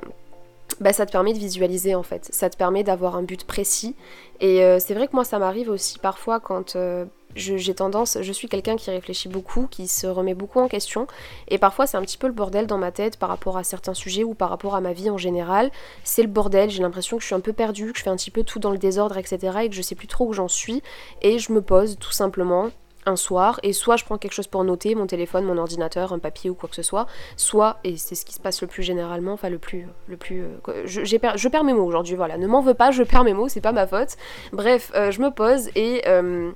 bah, 0.81 0.93
ça 0.93 1.07
te 1.07 1.13
permet 1.13 1.33
de 1.33 1.39
visualiser 1.39 1.95
en 1.95 2.03
fait, 2.03 2.29
ça 2.33 2.51
te 2.51 2.57
permet 2.57 2.83
d'avoir 2.83 3.17
un 3.17 3.23
but 3.23 3.45
précis. 3.45 3.95
Et 4.41 4.63
euh, 4.63 4.79
c'est 4.79 4.95
vrai 4.95 5.09
que 5.09 5.15
moi 5.15 5.25
ça 5.25 5.39
m'arrive 5.39 5.71
aussi 5.71 5.99
parfois 5.99 6.39
quand 6.39 6.77
euh, 6.77 7.07
j'ai 7.35 7.75
tendance, 7.75 8.19
je 8.21 8.33
suis 8.33 8.49
quelqu'un 8.49 8.77
qui 8.77 8.91
réfléchit 8.91 9.29
beaucoup, 9.29 9.69
qui 9.71 9.89
se 9.89 10.07
remet 10.07 10.35
beaucoup 10.35 10.61
en 10.61 10.69
question, 10.69 11.07
et 11.49 11.59
parfois 11.59 11.87
c'est 11.87 11.97
un 11.97 12.03
petit 12.03 12.19
peu 12.19 12.27
le 12.27 12.33
bordel 12.33 12.67
dans 12.67 12.79
ma 12.79 12.93
tête 12.93 13.19
par 13.19 13.29
rapport 13.29 13.57
à 13.57 13.65
certains 13.65 13.95
sujets 13.95 14.25
ou 14.25 14.35
par 14.35 14.51
rapport 14.51 14.75
à 14.75 14.81
ma 14.81 14.93
vie 14.93 15.11
en 15.11 15.19
général. 15.19 15.71
C'est 16.05 16.23
le 16.23 16.29
bordel, 16.29 16.71
j'ai 16.71 16.83
l'impression 16.83 17.17
que 17.17 17.23
je 17.23 17.27
suis 17.27 17.35
un 17.35 17.41
peu 17.41 17.53
perdue, 17.53 17.93
que 17.93 17.99
je 17.99 18.05
fais 18.05 18.11
un 18.11 18.17
petit 18.17 18.31
peu 18.31 18.43
tout 18.43 18.59
dans 18.59 18.71
le 18.71 18.79
désordre, 18.79 19.17
etc. 19.17 19.59
et 19.63 19.69
que 19.69 19.75
je 19.75 19.83
sais 19.83 19.95
plus 19.95 20.09
trop 20.09 20.27
où 20.27 20.33
j'en 20.33 20.49
suis, 20.49 20.83
et 21.23 21.39
je 21.39 21.53
me 21.53 21.63
pose 21.63 21.97
tout 21.99 22.13
simplement 22.13 22.71
un 23.07 23.17
soir 23.17 23.61
et 23.63 23.73
soit 23.73 23.97
je 23.97 24.05
prends 24.05 24.19
quelque 24.19 24.33
chose 24.33 24.47
pour 24.47 24.65
noter, 24.65 24.95
mon 24.95 25.07
téléphone, 25.07 25.45
mon 25.45 25.57
ordinateur, 25.59 26.13
un 26.13 26.19
papier 26.19 26.51
ou 26.51 26.55
quoi 26.55 26.69
que 26.69 26.75
ce 26.75 26.83
soit, 26.83 27.07
soit, 27.37 27.79
et 27.85 27.97
c'est 27.97 28.15
ce 28.15 28.25
qui 28.25 28.35
se 28.35 28.41
passe 28.41 28.61
le 28.61 28.67
plus 28.67 28.83
généralement, 28.83 29.33
enfin 29.33 29.49
le 29.49 29.59
plus... 29.59 29.87
Le 30.07 30.17
plus 30.17 30.43
euh, 30.43 30.83
je, 30.85 31.05
je, 31.05 31.49
perds 31.49 31.65
mes 31.65 31.73
mots 31.73 31.85
aujourd'hui, 31.85 32.17
voilà, 32.17 32.37
ne 32.37 32.47
m'en 32.47 32.61
veux 32.61 32.75
pas, 32.75 32.91
je 32.91 33.03
perds 33.03 33.25
mes 33.25 33.35
mots, 33.35 33.49
c'est 33.49 33.61
pas 33.61 33.73
ma 33.73 33.87
faute. 33.87 34.17
Bref, 34.53 34.93
euh, 34.95 35.11
je 35.11 35.21
me 35.23 35.31
pose 35.31 35.71
et... 35.75 36.03
Euh, 36.07 36.53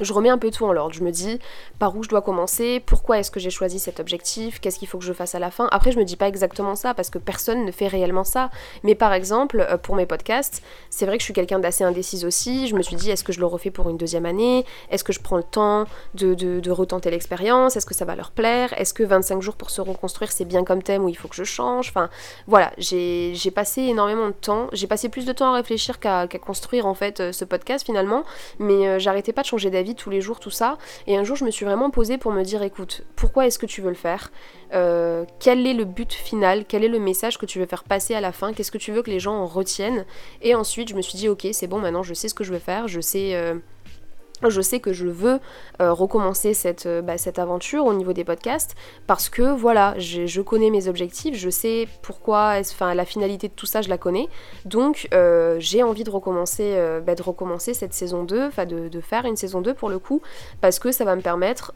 je 0.00 0.12
remets 0.12 0.28
un 0.28 0.38
peu 0.38 0.50
tout 0.50 0.64
en 0.64 0.72
l'ordre. 0.72 0.94
Je 0.94 1.02
me 1.02 1.10
dis 1.10 1.38
par 1.78 1.96
où 1.96 2.02
je 2.02 2.08
dois 2.08 2.22
commencer, 2.22 2.80
pourquoi 2.84 3.18
est-ce 3.18 3.30
que 3.30 3.40
j'ai 3.40 3.50
choisi 3.50 3.78
cet 3.78 4.00
objectif, 4.00 4.60
qu'est-ce 4.60 4.78
qu'il 4.78 4.88
faut 4.88 4.98
que 4.98 5.04
je 5.04 5.12
fasse 5.12 5.34
à 5.34 5.38
la 5.38 5.50
fin. 5.50 5.68
Après, 5.70 5.92
je 5.92 5.98
me 5.98 6.04
dis 6.04 6.16
pas 6.16 6.28
exactement 6.28 6.74
ça 6.74 6.94
parce 6.94 7.10
que 7.10 7.18
personne 7.18 7.64
ne 7.64 7.70
fait 7.70 7.88
réellement 7.88 8.24
ça. 8.24 8.50
Mais 8.82 8.94
par 8.94 9.12
exemple, 9.12 9.66
euh, 9.68 9.76
pour 9.76 9.96
mes 9.96 10.06
podcasts, 10.06 10.62
c'est 10.90 11.06
vrai 11.06 11.16
que 11.16 11.22
je 11.22 11.24
suis 11.24 11.34
quelqu'un 11.34 11.58
d'assez 11.58 11.84
indécise 11.84 12.24
aussi. 12.24 12.68
Je 12.68 12.74
me 12.74 12.82
suis 12.82 12.96
dit, 12.96 13.10
est-ce 13.10 13.24
que 13.24 13.32
je 13.32 13.40
le 13.40 13.46
refais 13.46 13.70
pour 13.70 13.88
une 13.88 13.96
deuxième 13.96 14.26
année? 14.26 14.64
Est-ce 14.90 15.04
que 15.04 15.12
je 15.12 15.20
prends 15.20 15.36
le 15.36 15.42
temps 15.42 15.86
de, 16.14 16.34
de, 16.34 16.70
retenter 16.70 17.10
l'expérience? 17.10 17.76
Est-ce 17.76 17.86
que 17.86 17.94
ça 17.94 18.04
va 18.04 18.14
leur 18.14 18.30
plaire? 18.30 18.72
Est-ce 18.78 18.94
que 18.94 19.02
25 19.02 19.40
jours 19.42 19.56
pour 19.56 19.70
se 19.70 19.80
reconstruire, 19.80 20.32
c'est 20.32 20.44
bien 20.44 20.64
comme 20.64 20.82
thème 20.82 21.04
ou 21.04 21.08
il 21.08 21.16
faut 21.16 21.28
que 21.28 21.36
je 21.36 21.44
change? 21.44 21.88
Enfin, 21.88 22.10
voilà, 22.46 22.72
j'ai 22.78 23.50
passé 23.54 23.82
énormément 23.82 24.26
de 24.26 24.32
temps. 24.32 24.68
J'ai 24.72 24.86
passé 24.86 25.08
plus 25.08 25.24
de 25.24 25.32
temps 25.32 25.52
à 25.52 25.56
réfléchir 25.56 25.98
qu'à 25.98 26.26
construire 26.26 26.86
en 26.86 26.94
fait 26.94 27.20
euh, 27.20 27.32
ce 27.32 27.44
podcast 27.44 27.84
finalement. 27.84 28.24
Mais 28.58 28.86
euh, 28.86 28.98
j'arrêtais 28.98 29.32
pas 29.32 29.42
de 29.42 29.46
changer 29.46 29.70
d'avis 29.70 29.77
tous 29.94 30.10
les 30.10 30.20
jours, 30.20 30.40
tout 30.40 30.50
ça. 30.50 30.78
Et 31.06 31.16
un 31.16 31.24
jour, 31.24 31.36
je 31.36 31.44
me 31.44 31.50
suis 31.50 31.64
vraiment 31.64 31.90
posée 31.90 32.18
pour 32.18 32.32
me 32.32 32.42
dire, 32.42 32.62
écoute, 32.62 33.02
pourquoi 33.16 33.46
est-ce 33.46 33.58
que 33.58 33.66
tu 33.66 33.80
veux 33.80 33.88
le 33.88 33.94
faire? 33.94 34.30
Euh, 34.74 35.24
Quel 35.40 35.66
est 35.66 35.74
le 35.74 35.84
but 35.84 36.12
final? 36.12 36.64
Quel 36.66 36.84
est 36.84 36.88
le 36.88 36.98
message 36.98 37.38
que 37.38 37.46
tu 37.46 37.58
veux 37.58 37.66
faire 37.66 37.84
passer 37.84 38.14
à 38.14 38.20
la 38.20 38.32
fin? 38.32 38.52
Qu'est-ce 38.52 38.70
que 38.70 38.78
tu 38.78 38.92
veux 38.92 39.02
que 39.02 39.10
les 39.10 39.20
gens 39.20 39.34
en 39.34 39.46
retiennent? 39.46 40.04
Et 40.42 40.54
ensuite, 40.54 40.88
je 40.88 40.94
me 40.94 41.02
suis 41.02 41.16
dit, 41.18 41.28
ok, 41.28 41.46
c'est 41.52 41.66
bon, 41.66 41.78
maintenant 41.78 42.02
je 42.02 42.14
sais 42.14 42.28
ce 42.28 42.34
que 42.34 42.44
je 42.44 42.52
veux 42.52 42.58
faire, 42.58 42.88
je 42.88 43.00
sais... 43.00 43.34
Euh, 43.34 43.54
je 44.46 44.60
sais 44.60 44.80
que 44.80 44.92
je 44.92 45.06
veux 45.06 45.40
euh, 45.80 45.92
recommencer 45.92 46.54
cette, 46.54 46.86
euh, 46.86 47.02
bah, 47.02 47.18
cette, 47.18 47.38
aventure 47.38 47.84
au 47.84 47.94
niveau 47.94 48.12
des 48.12 48.24
podcasts 48.24 48.74
parce 49.06 49.28
que 49.28 49.42
voilà, 49.42 49.94
je, 49.98 50.40
connais 50.40 50.70
mes 50.70 50.88
objectifs, 50.88 51.36
je 51.36 51.50
sais 51.50 51.88
pourquoi, 52.02 52.54
enfin 52.60 52.94
la 52.94 53.04
finalité 53.04 53.48
de 53.48 53.52
tout 53.52 53.66
ça, 53.66 53.82
je 53.82 53.88
la 53.88 53.98
connais. 53.98 54.28
Donc 54.64 55.08
euh, 55.12 55.56
j'ai 55.58 55.82
envie 55.82 56.04
de 56.04 56.10
recommencer, 56.10 56.76
bah, 57.04 57.14
de 57.14 57.22
recommencer 57.22 57.74
cette 57.74 57.94
saison 57.94 58.24
2, 58.24 58.46
enfin 58.46 58.66
de, 58.66 58.88
de, 58.88 59.00
faire 59.00 59.24
une 59.24 59.36
saison 59.36 59.60
2 59.60 59.74
pour 59.74 59.88
le 59.88 59.98
coup, 59.98 60.22
parce 60.60 60.78
que 60.78 60.92
ça 60.92 61.04
va 61.04 61.16
me 61.16 61.22
permettre 61.22 61.72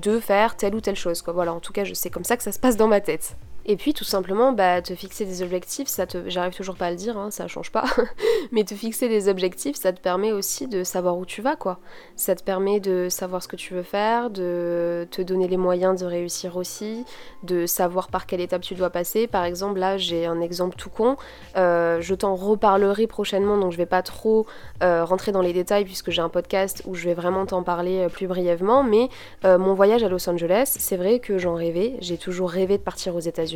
de 0.00 0.18
faire 0.18 0.56
telle 0.56 0.74
ou 0.74 0.80
telle 0.80 0.96
chose. 0.96 1.22
Quoi. 1.22 1.32
Voilà, 1.32 1.52
en 1.52 1.60
tout 1.60 1.72
cas, 1.72 1.84
je 1.84 1.94
sais 1.94 2.10
comme 2.10 2.24
ça 2.24 2.36
que 2.36 2.42
ça 2.42 2.52
se 2.52 2.58
passe 2.58 2.76
dans 2.76 2.88
ma 2.88 3.00
tête. 3.00 3.36
Et 3.66 3.76
puis 3.76 3.94
tout 3.94 4.04
simplement, 4.04 4.52
bah, 4.52 4.82
te 4.82 4.94
fixer 4.94 5.24
des 5.24 5.42
objectifs, 5.42 5.88
ça 5.88 6.06
te, 6.06 6.28
j'arrive 6.28 6.54
toujours 6.54 6.76
pas 6.76 6.86
à 6.86 6.90
le 6.90 6.96
dire, 6.96 7.16
hein, 7.16 7.30
ça 7.30 7.48
change 7.48 7.70
pas, 7.70 7.84
mais 8.52 8.62
te 8.64 8.74
fixer 8.74 9.08
des 9.08 9.28
objectifs, 9.28 9.76
ça 9.76 9.92
te 9.92 10.00
permet 10.00 10.32
aussi 10.32 10.68
de 10.68 10.84
savoir 10.84 11.16
où 11.16 11.24
tu 11.24 11.40
vas, 11.40 11.56
quoi. 11.56 11.78
Ça 12.14 12.34
te 12.34 12.42
permet 12.42 12.78
de 12.78 13.08
savoir 13.08 13.42
ce 13.42 13.48
que 13.48 13.56
tu 13.56 13.72
veux 13.72 13.82
faire, 13.82 14.28
de 14.28 15.08
te 15.10 15.22
donner 15.22 15.48
les 15.48 15.56
moyens 15.56 15.98
de 15.98 16.04
réussir 16.04 16.58
aussi, 16.58 17.06
de 17.42 17.64
savoir 17.64 18.08
par 18.08 18.26
quelle 18.26 18.42
étape 18.42 18.60
tu 18.60 18.74
dois 18.74 18.90
passer. 18.90 19.26
Par 19.26 19.44
exemple, 19.44 19.78
là, 19.78 19.96
j'ai 19.96 20.26
un 20.26 20.42
exemple 20.42 20.76
tout 20.76 20.90
con, 20.90 21.16
euh, 21.56 22.02
je 22.02 22.14
t'en 22.14 22.34
reparlerai 22.34 23.06
prochainement, 23.06 23.56
donc 23.56 23.72
je 23.72 23.78
vais 23.78 23.86
pas 23.86 24.02
trop 24.02 24.46
euh, 24.82 25.06
rentrer 25.06 25.32
dans 25.32 25.40
les 25.40 25.54
détails 25.54 25.84
puisque 25.84 26.10
j'ai 26.10 26.22
un 26.22 26.28
podcast 26.28 26.82
où 26.84 26.94
je 26.94 27.06
vais 27.06 27.14
vraiment 27.14 27.46
t'en 27.46 27.62
parler 27.62 28.00
euh, 28.00 28.08
plus 28.10 28.26
brièvement, 28.26 28.82
mais 28.82 29.08
mon 29.44 29.74
voyage 29.74 30.02
à 30.02 30.08
Los 30.08 30.28
Angeles, 30.28 30.74
c'est 30.78 30.96
vrai 30.96 31.18
que 31.18 31.38
j'en 31.38 31.54
rêvais, 31.54 31.94
j'ai 32.00 32.18
toujours 32.18 32.50
rêvé 32.50 32.76
de 32.78 32.82
partir 32.82 33.14
aux 33.14 33.20
États-Unis 33.20 33.53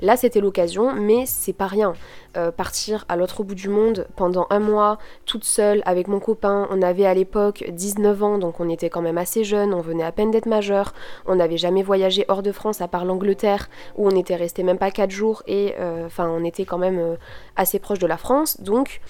Là, 0.00 0.16
c'était 0.16 0.40
l'occasion, 0.40 0.92
mais 0.94 1.24
c'est 1.26 1.52
pas 1.52 1.66
rien. 1.66 1.94
Euh, 2.36 2.52
partir 2.52 3.04
à 3.08 3.16
l'autre 3.16 3.42
bout 3.42 3.56
du 3.56 3.68
monde 3.68 4.06
pendant 4.14 4.46
un 4.50 4.60
mois, 4.60 4.98
toute 5.26 5.42
seule, 5.42 5.82
avec 5.84 6.06
mon 6.06 6.20
copain. 6.20 6.68
On 6.70 6.80
avait 6.80 7.06
à 7.06 7.14
l'époque 7.14 7.64
19 7.68 8.22
ans, 8.22 8.38
donc 8.38 8.60
on 8.60 8.68
était 8.68 8.88
quand 8.88 9.02
même 9.02 9.18
assez 9.18 9.42
jeunes, 9.42 9.74
on 9.74 9.80
venait 9.80 10.04
à 10.04 10.12
peine 10.12 10.30
d'être 10.30 10.46
majeur. 10.46 10.94
On 11.26 11.34
n'avait 11.34 11.56
jamais 11.56 11.82
voyagé 11.82 12.24
hors 12.28 12.42
de 12.42 12.52
France 12.52 12.80
à 12.80 12.88
part 12.88 13.04
l'Angleterre, 13.04 13.68
où 13.96 14.06
on 14.06 14.16
était 14.16 14.36
resté 14.36 14.62
même 14.62 14.78
pas 14.78 14.92
4 14.92 15.10
jours, 15.10 15.42
et 15.48 15.74
euh, 15.80 16.06
enfin, 16.06 16.28
on 16.28 16.44
était 16.44 16.64
quand 16.64 16.78
même 16.78 16.98
euh, 16.98 17.16
assez 17.56 17.80
proche 17.80 17.98
de 17.98 18.06
la 18.06 18.16
France. 18.16 18.60
Donc, 18.60 19.00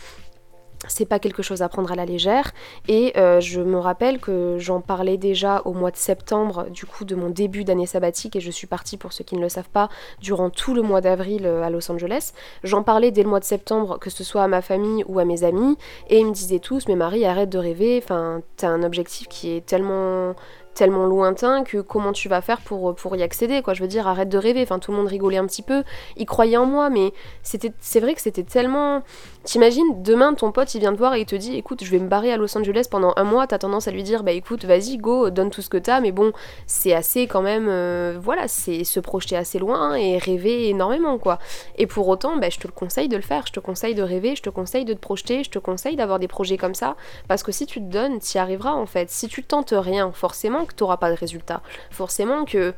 c'est 0.88 1.04
pas 1.04 1.18
quelque 1.18 1.42
chose 1.42 1.62
à 1.62 1.68
prendre 1.68 1.92
à 1.92 1.94
la 1.94 2.06
légère. 2.06 2.52
Et 2.88 3.12
euh, 3.16 3.40
je 3.40 3.60
me 3.60 3.78
rappelle 3.78 4.18
que 4.18 4.56
j'en 4.58 4.80
parlais 4.80 5.16
déjà 5.16 5.62
au 5.64 5.72
mois 5.72 5.90
de 5.90 5.96
septembre 5.96 6.68
du 6.70 6.87
coup 6.87 7.04
de 7.04 7.14
mon 7.14 7.28
début 7.28 7.64
d'année 7.64 7.87
sabbatique 7.87 8.37
et 8.37 8.40
je 8.40 8.50
suis 8.50 8.66
partie 8.66 8.96
pour 8.96 9.12
ceux 9.12 9.25
qui 9.25 9.37
ne 9.37 9.40
le 9.40 9.49
savent 9.49 9.68
pas 9.68 9.88
durant 10.20 10.50
tout 10.50 10.75
le 10.75 10.82
mois 10.82 11.00
d'avril 11.00 11.44
euh, 11.44 11.62
à 11.62 11.70
Los 11.70 11.90
Angeles. 11.90 12.32
J'en 12.64 12.82
parlais 12.82 13.10
dès 13.10 13.22
le 13.22 13.28
mois 13.28 13.40
de 13.40 13.44
septembre 13.44 13.99
que 13.99 14.10
ce 14.10 14.25
soit 14.25 14.42
à 14.42 14.49
ma 14.49 14.62
famille 14.62 15.04
ou 15.06 15.18
à 15.18 15.25
mes 15.25 15.44
amis 15.44 15.76
et 16.08 16.18
ils 16.18 16.26
me 16.26 16.32
disaient 16.32 16.58
tous 16.58 16.88
mais 16.88 16.96
Marie 16.96 17.25
arrête 17.26 17.50
de 17.50 17.58
rêver. 17.58 18.00
Enfin 18.02 18.40
t'as 18.56 18.68
un 18.68 18.82
objectif 18.82 19.28
qui 19.28 19.50
est 19.50 19.66
tellement 19.66 20.34
tellement 20.74 21.06
lointain 21.06 21.64
que 21.64 21.78
comment 21.78 22.12
tu 22.12 22.28
vas 22.28 22.40
faire 22.40 22.60
pour, 22.60 23.16
y 23.16 23.22
accéder 23.22 23.62
quoi. 23.62 23.74
Je 23.74 23.82
veux 23.82 23.88
dire 23.88 24.06
arrête 24.06 24.28
de 24.28 24.38
rêver. 24.38 24.62
Enfin 24.62 24.78
tout 24.78 24.90
le 24.90 24.96
monde 24.96 25.08
rigolait 25.08 25.38
un 25.38 25.46
petit 25.46 25.62
peu. 25.62 25.82
Il 26.16 26.26
croyait 26.26 26.56
en 26.56 26.66
moi 26.66 26.90
mais 26.90 27.12
c'était 27.42 27.72
c'est 27.80 28.00
vrai 28.00 28.14
que 28.14 28.20
c'était 28.20 28.44
tellement 28.44 29.02
T'imagines, 29.42 30.02
demain 30.02 30.34
ton 30.34 30.52
pote 30.52 30.74
il 30.74 30.80
vient 30.80 30.92
te 30.92 30.98
voir 30.98 31.14
et 31.14 31.20
il 31.20 31.26
te 31.26 31.34
dit 31.34 31.56
écoute, 31.56 31.82
je 31.82 31.90
vais 31.90 31.98
me 31.98 32.08
barrer 32.08 32.30
à 32.30 32.36
Los 32.36 32.58
Angeles 32.58 32.86
pendant 32.90 33.14
un 33.16 33.24
mois, 33.24 33.46
t'as 33.46 33.56
tendance 33.56 33.88
à 33.88 33.90
lui 33.90 34.02
dire 34.02 34.22
bah 34.22 34.32
écoute, 34.32 34.66
vas-y, 34.66 34.98
go, 34.98 35.30
donne 35.30 35.48
tout 35.48 35.62
ce 35.62 35.70
que 35.70 35.78
t'as, 35.78 36.00
mais 36.00 36.12
bon, 36.12 36.32
c'est 36.66 36.92
assez 36.92 37.26
quand 37.26 37.40
même, 37.40 37.66
euh, 37.66 38.18
voilà, 38.20 38.48
c'est 38.48 38.84
se 38.84 39.00
projeter 39.00 39.36
assez 39.36 39.58
loin 39.58 39.94
et 39.94 40.18
rêver 40.18 40.68
énormément 40.68 41.16
quoi. 41.16 41.38
Et 41.78 41.86
pour 41.86 42.06
autant, 42.08 42.36
bah, 42.36 42.50
je 42.50 42.58
te 42.58 42.66
le 42.66 42.72
conseille 42.74 43.08
de 43.08 43.16
le 43.16 43.22
faire, 43.22 43.46
je 43.46 43.52
te 43.52 43.60
conseille 43.60 43.94
de 43.94 44.02
rêver, 44.02 44.36
je 44.36 44.42
te 44.42 44.50
conseille 44.50 44.84
de 44.84 44.92
te 44.92 45.00
projeter, 45.00 45.42
je 45.42 45.50
te 45.50 45.58
conseille 45.58 45.96
d'avoir 45.96 46.18
des 46.18 46.28
projets 46.28 46.58
comme 46.58 46.74
ça, 46.74 46.96
parce 47.26 47.42
que 47.42 47.50
si 47.50 47.64
tu 47.64 47.80
te 47.80 47.90
donnes, 47.90 48.18
t'y 48.18 48.36
arriveras 48.36 48.74
en 48.74 48.86
fait. 48.86 49.08
Si 49.08 49.26
tu 49.28 49.42
tentes 49.42 49.72
rien, 49.74 50.12
forcément 50.12 50.59
que 50.64 50.74
t'auras 50.74 50.96
pas 50.96 51.10
de 51.10 51.16
résultat, 51.16 51.62
forcément 51.90 52.44
que 52.44 52.74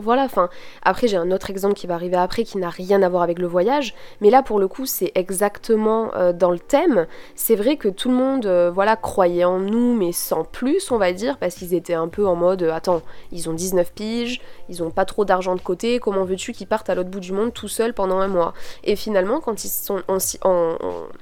voilà, 0.00 0.24
enfin, 0.24 0.48
après 0.82 1.08
j'ai 1.08 1.16
un 1.16 1.30
autre 1.30 1.50
exemple 1.50 1.74
qui 1.74 1.86
va 1.86 1.94
arriver 1.94 2.16
après 2.16 2.44
qui 2.44 2.58
n'a 2.58 2.70
rien 2.70 3.02
à 3.02 3.08
voir 3.08 3.22
avec 3.22 3.38
le 3.38 3.46
voyage, 3.46 3.94
mais 4.20 4.30
là 4.30 4.42
pour 4.42 4.58
le 4.58 4.68
coup 4.68 4.86
c'est 4.86 5.12
exactement 5.14 6.14
euh, 6.14 6.32
dans 6.32 6.50
le 6.50 6.58
thème. 6.58 7.06
C'est 7.34 7.56
vrai 7.56 7.76
que 7.76 7.88
tout 7.88 8.08
le 8.08 8.14
monde, 8.14 8.46
euh, 8.46 8.70
voilà, 8.72 8.96
croyait 8.96 9.44
en 9.44 9.58
nous, 9.58 9.94
mais 9.94 10.12
sans 10.12 10.44
plus, 10.44 10.90
on 10.90 10.98
va 10.98 11.12
dire, 11.12 11.38
parce 11.38 11.56
qu'ils 11.56 11.74
étaient 11.74 11.94
un 11.94 12.08
peu 12.08 12.26
en 12.26 12.34
mode, 12.34 12.62
euh, 12.62 12.72
attends, 12.72 13.02
ils 13.30 13.48
ont 13.48 13.52
19 13.52 13.92
piges, 13.92 14.40
ils 14.68 14.82
ont 14.82 14.90
pas 14.90 15.04
trop 15.04 15.24
d'argent 15.24 15.54
de 15.54 15.60
côté, 15.60 15.98
comment 15.98 16.24
veux-tu 16.24 16.52
qu'ils 16.52 16.66
partent 16.66 16.90
à 16.90 16.94
l'autre 16.94 17.10
bout 17.10 17.20
du 17.20 17.32
monde 17.32 17.52
tout 17.52 17.68
seuls 17.68 17.94
pendant 17.94 18.18
un 18.18 18.28
mois? 18.28 18.54
Et 18.84 18.96
finalement, 18.96 19.40
quand 19.40 19.64
ils 19.64 19.68
sont, 19.68 20.02
en, 20.08 20.18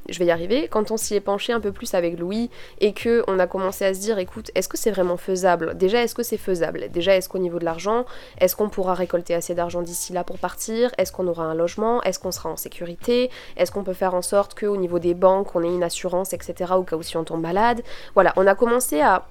je 0.08 0.18
vais 0.18 0.26
y 0.26 0.30
arriver, 0.30 0.68
quand 0.68 0.90
on 0.90 0.96
s'y 0.96 1.14
est 1.14 1.20
penché 1.20 1.52
un 1.52 1.60
peu 1.60 1.72
plus 1.72 1.94
avec 1.94 2.18
Louis 2.18 2.50
et 2.80 2.92
que 2.92 3.24
on 3.26 3.38
a 3.38 3.46
commencé 3.46 3.84
à 3.84 3.94
se 3.94 4.00
dire, 4.00 4.18
écoute, 4.18 4.50
est-ce 4.54 4.68
que 4.68 4.76
c'est 4.76 4.90
vraiment 4.90 5.16
faisable? 5.16 5.76
Déjà, 5.76 6.02
est-ce 6.02 6.14
que 6.14 6.22
c'est 6.22 6.38
faisable? 6.38 6.88
Déjà, 6.92 7.16
est-ce 7.16 7.28
qu'au 7.28 7.38
niveau 7.38 7.58
de 7.58 7.64
l'argent, 7.64 8.04
est-ce 8.38 8.56
qu'on 8.60 8.68
pourra 8.68 8.92
récolter 8.92 9.34
assez 9.34 9.54
d'argent 9.54 9.80
d'ici 9.80 10.12
là 10.12 10.22
pour 10.22 10.38
partir? 10.38 10.90
Est-ce 10.98 11.12
qu'on 11.12 11.26
aura 11.28 11.44
un 11.44 11.54
logement? 11.54 12.02
Est-ce 12.02 12.18
qu'on 12.18 12.30
sera 12.30 12.50
en 12.50 12.58
sécurité? 12.58 13.30
Est-ce 13.56 13.72
qu'on 13.72 13.84
peut 13.84 13.94
faire 13.94 14.14
en 14.14 14.20
sorte 14.20 14.58
qu'au 14.58 14.76
niveau 14.76 14.98
des 14.98 15.14
banques, 15.14 15.56
on 15.56 15.62
ait 15.62 15.74
une 15.74 15.82
assurance, 15.82 16.34
etc. 16.34 16.74
au 16.76 16.82
cas 16.82 16.96
où 16.96 17.02
si 17.02 17.16
on 17.16 17.24
tombe 17.24 17.40
malade? 17.40 17.82
Voilà, 18.12 18.34
on 18.36 18.46
a 18.46 18.54
commencé 18.54 19.00
à 19.00 19.24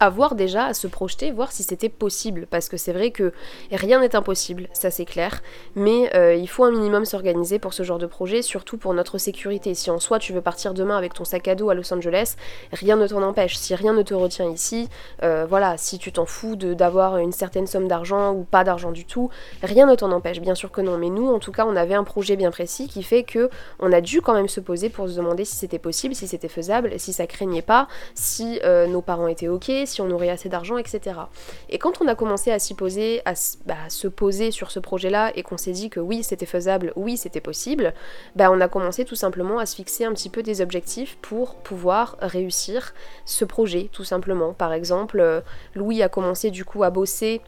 à 0.00 0.10
voir 0.10 0.34
déjà, 0.34 0.66
à 0.66 0.74
se 0.74 0.86
projeter, 0.86 1.30
voir 1.30 1.52
si 1.52 1.62
c'était 1.62 1.88
possible, 1.88 2.46
parce 2.50 2.68
que 2.68 2.76
c'est 2.76 2.92
vrai 2.92 3.10
que 3.10 3.32
rien 3.70 4.00
n'est 4.00 4.16
impossible, 4.16 4.68
ça 4.72 4.90
c'est 4.90 5.04
clair, 5.04 5.42
mais 5.74 6.14
euh, 6.14 6.34
il 6.34 6.48
faut 6.48 6.64
un 6.64 6.70
minimum 6.70 7.04
s'organiser 7.04 7.58
pour 7.58 7.74
ce 7.74 7.82
genre 7.82 7.98
de 7.98 8.06
projet, 8.06 8.42
surtout 8.42 8.76
pour 8.76 8.94
notre 8.94 9.18
sécurité. 9.18 9.74
Si 9.74 9.90
en 9.90 9.98
soi 9.98 10.18
tu 10.18 10.32
veux 10.32 10.40
partir 10.40 10.74
demain 10.74 10.96
avec 10.96 11.14
ton 11.14 11.24
sac 11.24 11.48
à 11.48 11.54
dos 11.54 11.70
à 11.70 11.74
Los 11.74 11.92
Angeles, 11.92 12.36
rien 12.72 12.96
ne 12.96 13.06
t'en 13.06 13.22
empêche. 13.22 13.56
Si 13.56 13.74
rien 13.74 13.92
ne 13.92 14.02
te 14.02 14.14
retient 14.14 14.48
ici, 14.50 14.88
euh, 15.22 15.46
voilà, 15.48 15.76
si 15.76 15.98
tu 15.98 16.12
t'en 16.12 16.26
fous 16.26 16.56
d'avoir 16.56 17.18
une 17.18 17.32
certaine 17.32 17.66
somme 17.66 17.88
d'argent 17.88 18.32
ou 18.32 18.44
pas 18.44 18.64
d'argent 18.64 18.92
du 18.92 19.04
tout, 19.04 19.30
rien 19.62 19.86
ne 19.86 19.94
t'en 19.94 20.10
empêche, 20.12 20.40
bien 20.40 20.54
sûr 20.54 20.70
que 20.70 20.80
non. 20.80 20.98
Mais 20.98 21.10
nous, 21.10 21.28
en 21.28 21.38
tout 21.38 21.52
cas, 21.52 21.64
on 21.66 21.76
avait 21.76 21.94
un 21.94 22.04
projet 22.04 22.36
bien 22.36 22.50
précis 22.50 22.88
qui 22.88 23.02
fait 23.02 23.22
que 23.22 23.50
on 23.80 23.92
a 23.92 24.00
dû 24.00 24.20
quand 24.20 24.34
même 24.34 24.48
se 24.48 24.60
poser 24.60 24.88
pour 24.88 25.08
se 25.08 25.16
demander 25.16 25.44
si 25.44 25.56
c'était 25.56 25.78
possible, 25.78 26.14
si 26.14 26.26
c'était 26.26 26.48
faisable, 26.48 26.92
si 26.98 27.12
ça 27.12 27.26
craignait 27.26 27.62
pas, 27.62 27.88
si 28.14 28.60
euh, 28.64 28.86
nos 28.86 29.02
parents 29.02 29.28
étaient 29.28 29.48
ok, 29.48 29.70
si 29.84 29.93
on 30.00 30.10
aurait 30.10 30.30
assez 30.30 30.48
d'argent, 30.48 30.76
etc. 30.76 31.20
Et 31.68 31.78
quand 31.78 32.00
on 32.00 32.08
a 32.08 32.14
commencé 32.14 32.50
à 32.50 32.58
s'y 32.58 32.74
poser, 32.74 33.22
à, 33.24 33.34
bah, 33.66 33.76
se 33.88 34.08
poser 34.08 34.50
sur 34.50 34.70
ce 34.70 34.80
projet-là 34.80 35.32
et 35.34 35.42
qu'on 35.42 35.56
s'est 35.56 35.72
dit 35.72 35.90
que 35.90 36.00
oui, 36.00 36.22
c'était 36.22 36.46
faisable, 36.46 36.92
oui, 36.96 37.16
c'était 37.16 37.40
possible, 37.40 37.94
bah, 38.36 38.50
on 38.50 38.60
a 38.60 38.68
commencé 38.68 39.04
tout 39.04 39.14
simplement 39.14 39.58
à 39.58 39.66
se 39.66 39.76
fixer 39.76 40.04
un 40.04 40.12
petit 40.12 40.30
peu 40.30 40.42
des 40.42 40.60
objectifs 40.60 41.16
pour 41.22 41.56
pouvoir 41.56 42.16
réussir 42.20 42.94
ce 43.24 43.44
projet, 43.44 43.88
tout 43.92 44.04
simplement. 44.04 44.52
Par 44.52 44.72
exemple, 44.72 45.20
euh, 45.20 45.40
Louis 45.74 46.02
a 46.02 46.08
commencé 46.08 46.50
du 46.50 46.64
coup 46.64 46.84
à 46.84 46.90
bosser 46.90 47.40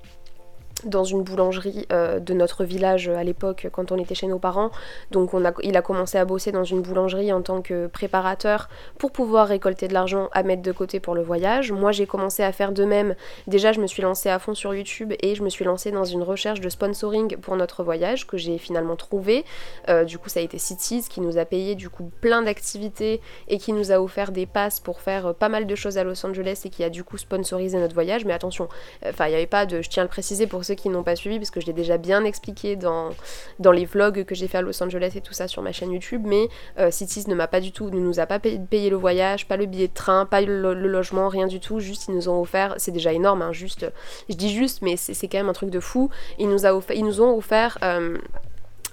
dans 0.85 1.05
une 1.05 1.23
boulangerie 1.23 1.87
euh, 1.93 2.21
de 2.21 2.35
notre 2.35 2.65
village 2.65 3.09
à 3.09 3.25
l'époque 3.25 3.69
quand 3.73 3.93
on 3.93 3.97
était 3.97 4.15
chez 4.15 4.27
nos 4.27 4.39
parents. 4.39 4.71
Donc 5.11 5.31
il 5.63 5.77
a 5.77 5.83
commencé 5.83 6.19
à 6.19 6.25
bosser 6.25 6.53
dans 6.53 6.65
une 6.65 6.83
boulangerie 6.83 7.33
en 7.33 7.43
tant 7.43 7.63
que 7.63 7.87
préparateur 7.87 8.69
pour 8.99 9.11
pouvoir 9.11 9.49
récolter 9.49 9.89
de 9.89 9.95
l'argent 9.95 10.29
à 10.33 10.43
mettre 10.43 10.63
de 10.63 10.73
côté 10.73 11.01
pour 11.01 11.15
le 11.15 11.23
voyage. 11.23 11.73
Moi 11.73 11.93
j'ai 11.93 12.07
commencé 12.07 12.43
à 12.43 12.53
faire 12.53 12.73
de 12.73 12.85
même. 12.85 13.15
Déjà 13.47 13.73
je 13.73 13.81
me 13.81 13.87
suis 13.87 14.03
lancée 14.03 14.29
à 14.29 14.39
fond 14.39 14.55
sur 14.55 14.75
YouTube 14.75 15.15
et 15.21 15.35
je 15.35 15.43
me 15.43 15.49
suis 15.49 15.65
lancée 15.65 15.91
dans 15.91 16.05
une 16.05 16.23
recherche 16.23 16.61
de 16.61 16.69
sponsoring 16.69 17.37
pour 17.37 17.57
notre 17.57 17.83
voyage 17.83 18.27
que 18.27 18.37
j'ai 18.37 18.59
finalement 18.59 18.97
trouvé. 18.97 19.45
Euh, 19.89 20.05
du 20.05 20.19
coup 20.19 20.29
ça 20.29 20.41
a 20.41 20.43
été 20.43 20.59
Cities 20.59 21.07
qui 21.09 21.21
nous 21.21 21.39
a 21.39 21.45
payé 21.47 21.75
du 21.75 21.89
coup 21.89 22.11
plein 22.21 22.43
d'activités 22.43 23.21
et 23.49 23.59
qui 23.59 23.73
nous 23.73 23.93
a 23.93 24.01
offert 24.01 24.31
des 24.31 24.47
passes 24.47 24.81
pour 24.81 25.01
faire 25.01 25.29
euh, 25.29 25.33
pas 25.33 25.49
mal 25.49 25.67
de 25.67 25.75
choses 25.75 25.97
à 25.97 26.05
Los 26.05 26.25
Angeles 26.27 26.63
et 26.65 26.71
qui 26.71 26.85
a 26.85 26.91
du 26.91 27.03
coup 27.03 27.17
sponsorisé 27.17 27.79
notre 27.79 27.95
voyage. 27.95 28.27
Mais 28.27 28.35
attention, 28.35 28.69
enfin 29.07 29.27
il 29.27 29.31
n'y 29.31 29.37
avait 29.37 29.47
pas 29.47 29.65
de, 29.65 29.81
je 29.81 29.89
tiens 29.89 30.03
à 30.03 30.05
le 30.05 30.11
préciser 30.11 30.47
pour 30.47 30.66
ceux 30.67 30.75
qui 30.75 30.89
n'ont 30.89 31.03
pas 31.03 31.17
suivi, 31.17 31.39
parce 31.39 31.51
que 31.51 31.61
je 31.61 31.67
l'ai 31.67 31.73
déjà 31.73 31.97
bien 31.97 32.25
expliqué 32.25 32.77
dans, 32.77 33.11
dans 33.59 33.73
les 33.73 33.85
vlogs 33.85 34.25
que 34.25 34.35
j'ai 34.35 34.49
fait 34.49 34.59
à 34.59 34.63
Los 34.63 34.83
Angeles 34.83 35.13
et 35.15 35.21
tout 35.21 35.33
ça 35.33 35.49
sur 35.49 35.63
ma 35.63 35.73
chaîne 35.73 35.93
YouTube, 35.93 36.25
mais 36.27 36.49
euh, 36.79 36.91
ne 37.29 37.35
m'a 37.35 37.47
pas 37.47 37.61
du 37.61 37.73
tout, 37.73 37.91
ne 37.91 38.01
nous 38.01 38.21
a 38.21 38.27
pas 38.27 38.39
payé, 38.39 38.91
le 38.91 38.97
voyage, 38.97 39.47
pas 39.47 39.57
le 39.57 39.67
billet 39.67 39.89
de 39.89 39.95
train, 39.95 40.27
pas 40.27 40.41
le, 40.41 40.75
logement, 40.75 41.29
rien 41.29 41.47
du 41.47 41.61
tout, 41.61 41.81
juste 41.81 42.07
ils 42.09 42.15
nous 42.15 42.29
ont 42.29 42.41
offert, 42.41 42.75
c'est 42.79 42.93
déjà 42.93 43.13
énorme, 43.13 43.43
hein, 43.43 43.53
juste, 43.53 43.87
je 44.29 44.35
dis 44.35 44.53
juste, 44.53 44.83
mais 44.83 44.97
c'est 44.97 45.29
quand 45.29 45.39
même 45.39 45.49
un 45.49 45.55
truc 45.55 45.71
de 45.71 45.81
fou, 45.81 46.11
ils 46.39 46.49
nous, 46.49 46.67
a 46.67 46.79
ils 46.95 47.05
nous 47.05 47.21
ont 47.21 47.37
offert... 47.37 47.79
Euh, 47.83 48.19